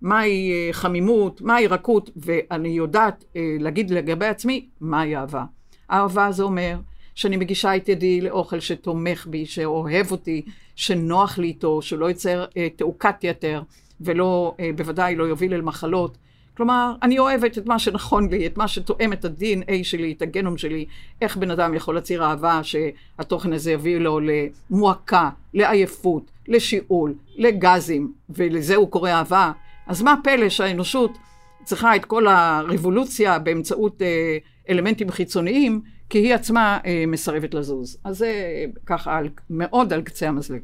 מהי 0.01 0.51
אה, 0.51 0.73
חמימות, 0.73 1.41
מהי 1.41 1.67
רכות, 1.67 2.09
ואני 2.15 2.69
יודעת 2.69 3.25
אה, 3.35 3.55
להגיד 3.59 3.91
לגבי 3.91 4.25
עצמי 4.25 4.65
מהי 4.81 5.15
אהבה. 5.15 5.43
אהבה 5.91 6.31
זה 6.31 6.43
אומר 6.43 6.77
שאני 7.15 7.37
מגישה 7.37 7.75
את 7.75 7.89
ידי 7.89 8.21
לאוכל 8.21 8.59
שתומך 8.59 9.27
בי, 9.29 9.45
שאוהב 9.45 10.11
אותי, 10.11 10.41
שנוח 10.75 11.37
לי 11.37 11.47
איתו, 11.47 11.81
שלא 11.81 12.05
יוצר 12.05 12.45
אה, 12.57 12.67
תעוקת 12.75 13.23
יתר, 13.23 13.61
ולא, 14.01 14.55
בוודאי 14.75 15.15
לא 15.15 15.23
יוביל 15.23 15.53
אל 15.53 15.61
מחלות. 15.61 16.17
כלומר, 16.57 16.93
אני 17.03 17.19
אוהבת 17.19 17.57
את 17.57 17.65
מה 17.65 17.79
שנכון 17.79 18.29
לי, 18.29 18.47
את 18.47 18.57
מה 18.57 18.67
שתואם 18.67 19.13
את 19.13 19.25
ה-DNA 19.25 19.83
שלי, 19.83 20.11
את 20.11 20.21
הגנום 20.21 20.57
שלי, 20.57 20.85
איך 21.21 21.37
בן 21.37 21.51
אדם 21.51 21.73
יכול 21.73 21.95
להצהיר 21.95 22.23
אהבה 22.23 22.61
שהתוכן 22.63 23.53
הזה 23.53 23.71
יביא 23.71 23.97
לו 23.97 24.19
למועקה, 24.19 25.29
לעייפות, 25.53 26.31
לשיעול, 26.47 27.13
לגזים, 27.37 28.13
ולזה 28.29 28.75
הוא 28.75 28.91
קורא 28.91 29.09
אהבה. 29.09 29.51
אז 29.89 30.01
מה 30.01 30.13
הפלא 30.13 30.49
שהאנושות 30.49 31.17
צריכה 31.63 31.95
את 31.95 32.05
כל 32.05 32.27
הרבולוציה 32.27 33.39
באמצעות 33.39 34.01
אה, 34.01 34.37
אלמנטים 34.69 35.11
חיצוניים, 35.11 35.81
כי 36.09 36.17
היא 36.17 36.33
עצמה 36.33 36.79
אה, 36.85 37.03
מסרבת 37.07 37.53
לזוז. 37.53 37.97
אז 38.03 38.17
זה 38.17 38.65
ככה 38.85 39.17
על, 39.17 39.29
מאוד 39.49 39.93
על 39.93 40.01
קצה 40.01 40.27
המזלג. 40.27 40.61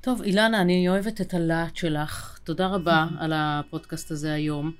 טוב, 0.00 0.22
אילנה, 0.22 0.60
אני 0.60 0.88
אוהבת 0.88 1.20
את 1.20 1.34
הלהט 1.34 1.76
שלך. 1.76 2.38
תודה 2.44 2.66
רבה 2.66 3.06
על 3.20 3.32
הפודקאסט 3.34 4.10
הזה 4.10 4.32
היום. 4.32 4.72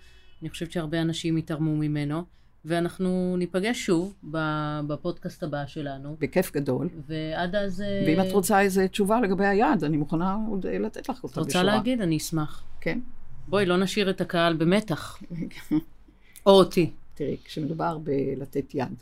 אני 0.42 0.51
חושבת 0.51 0.73
שהרבה 0.73 1.01
אנשים 1.01 1.38
יתרמו 1.38 1.77
ממנו, 1.77 2.23
ואנחנו 2.64 3.35
ניפגש 3.38 3.87
שוב 3.87 4.14
בפודקאסט 4.87 5.42
הבא 5.42 5.66
שלנו. 5.66 6.16
בכיף 6.21 6.53
גדול. 6.53 6.88
ועד 7.07 7.55
אז... 7.55 7.85
ואם 8.07 8.21
את 8.21 8.33
רוצה 8.33 8.61
איזו 8.61 8.83
תשובה 8.90 9.21
לגבי 9.21 9.47
היעד, 9.47 9.85
אני 9.85 9.97
מוכנה 9.97 10.37
עוד 10.49 10.66
לתת 10.66 11.09
לך 11.09 11.25
אותה 11.25 11.40
בשורה. 11.40 11.45
רוצה 11.45 11.62
להגיד? 11.62 12.01
אני 12.01 12.16
אשמח. 12.16 12.64
כן. 12.81 12.99
בואי, 13.48 13.66
לא 13.66 13.76
נשאיר 13.76 14.11
את 14.11 14.20
הקהל 14.20 14.57
במתח. 14.57 15.22
או 16.46 16.52
אותי. 16.52 16.90
תראי, 17.14 17.37
כשמדובר 17.44 17.98
בלתת 17.98 18.74
יד, 18.74 18.94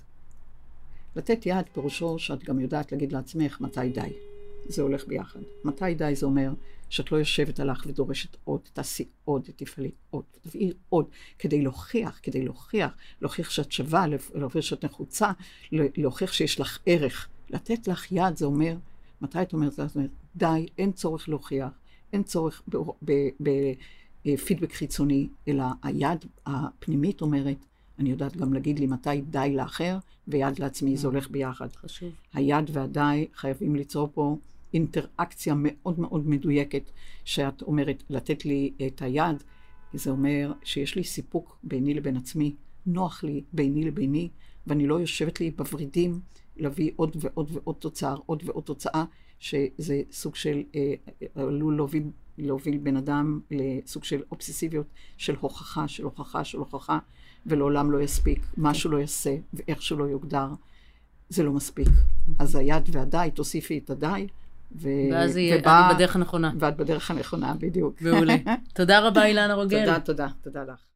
לתת 1.17 1.47
יד 1.47 1.65
פירושו 1.73 2.19
שאת 2.19 2.45
גם 2.45 2.61
יודעת 2.61 2.93
להגיד 2.93 3.13
לעצמך 3.13 3.61
מתי 3.61 3.89
די. 3.89 4.13
זה 4.69 4.83
הולך 4.83 5.07
ביחד. 5.07 5.41
מתי 5.65 5.95
די 5.95 6.15
זה 6.15 6.27
אומר 6.27 6.51
שאת 6.89 7.13
לא 7.13 7.17
יושבת 7.17 7.61
עליך 7.61 7.85
ודורשת 7.87 8.37
עוד, 8.45 8.61
תעשי 8.73 9.05
עוד, 9.25 9.49
תפעלי 9.57 9.91
עוד, 10.11 10.25
תביאי 10.43 10.73
עוד, 10.89 11.07
כדי 11.39 11.63
להוכיח, 11.63 12.21
כדי 12.23 12.45
להוכיח, 12.45 12.91
להוכיח 13.21 13.51
שאת 13.51 13.73
שווה, 13.73 14.05
להוכיח 14.35 14.63
שאת 14.63 14.85
נחוצה, 14.85 15.31
להוכיח 15.73 16.33
שיש 16.33 16.61
לך 16.61 16.79
ערך. 16.87 17.29
לתת 17.51 17.89
לך 17.89 18.13
יד 18.13 18.37
זה 18.37 18.45
אומר, 18.45 18.77
מתי 19.21 19.43
את 19.43 19.53
אומרת? 19.53 19.73
זאת 19.73 19.97
אומרת, 19.97 20.11
די, 20.37 20.67
אין 20.79 20.93
צורך 20.93 21.29
להוכיח, 21.29 21.71
אין 22.13 22.23
צורך 22.23 22.63
בפידבק 24.25 24.73
חיצוני, 24.73 25.29
אלא 25.49 25.65
היד 25.83 26.25
הפנימית 26.47 27.21
אומרת, 27.21 27.67
אני 27.99 28.11
יודעת 28.11 28.37
גם 28.37 28.53
להגיד 28.53 28.79
לי 28.79 28.87
מתי 28.87 29.21
די 29.21 29.53
לאחר, 29.57 29.99
ויד 30.29 30.59
לעצמי, 30.59 30.97
זה 30.97 31.07
הולך 31.07 31.31
ביחד. 31.31 31.77
חשוב. 31.77 32.09
היד 32.35 32.71
והדי 32.73 33.27
חייבים 33.35 33.77
ליצור 33.77 34.09
פה 34.15 34.37
אינטראקציה 34.75 35.55
מאוד 35.57 36.01
מאוד 36.01 36.29
מדויקת, 36.29 36.91
שאת 37.25 37.63
אומרת, 37.63 38.03
לתת 38.11 38.45
לי 38.45 38.73
את 38.87 39.03
היד, 39.03 39.43
זה 39.95 40.11
אומר 40.11 40.53
שיש 40.63 40.97
לי 40.97 41.05
סיפוק 41.05 41.59
ביני 41.63 41.95
לבין 41.95 42.17
עצמי, 42.17 42.55
נוח 42.87 43.25
לי 43.25 43.43
ביני 43.53 43.85
לביני, 43.85 44.29
ואני 44.67 44.87
לא 44.87 45.01
יושבת 45.01 45.41
לי 45.41 45.51
בוורידים 45.51 46.21
להביא 46.57 46.91
עוד 46.97 47.17
ועוד 47.21 47.49
ועוד 47.53 47.77
תוצר, 47.79 48.17
עוד 48.27 48.43
ועוד 48.45 48.65
תוצאה, 48.65 49.05
שזה 49.39 50.03
סוג 50.13 50.37
של, 50.37 50.63
עלול 51.35 51.77
להוביל, 51.77 52.03
להוביל 52.41 52.79
בן 52.79 52.97
אדם 52.97 53.41
לסוג 53.51 54.05
של 54.05 54.23
אובססיביות 54.33 54.87
של 55.17 55.35
הוכחה, 55.41 55.89
של 55.89 56.05
הוכחה, 56.05 56.45
של 56.45 56.59
הוכחה, 56.59 56.99
ולעולם 57.47 57.91
לא 57.91 58.03
יספיק, 58.03 58.47
משהו 58.57 58.91
לא 58.91 58.99
יעשה, 58.99 59.37
ואיך 59.55 59.83
שלא 59.83 60.05
יוגדר, 60.05 60.49
זה 61.29 61.43
לא 61.43 61.53
מספיק. 61.53 61.89
אז 62.39 62.55
היד 62.55 62.89
והדי, 62.93 63.29
תוסיפי 63.35 63.79
את 63.79 63.91
הדי, 63.91 64.27
ו... 64.77 64.89
ואז 65.13 65.39
ובא... 65.53 65.87
אני 65.87 65.95
בדרך 65.95 66.17
הנכונה. 66.17 66.53
ואת 66.59 66.77
בדרך 66.77 67.11
הנכונה, 67.11 67.55
בדיוק. 67.59 68.03
מעולה. 68.03 68.37
תודה 68.75 69.01
רבה, 69.01 69.27
אילנה 69.27 69.55
רוגל. 69.55 69.85
תודה, 69.85 70.01
תודה, 70.01 70.29
תודה 70.43 70.65
לך. 70.65 70.90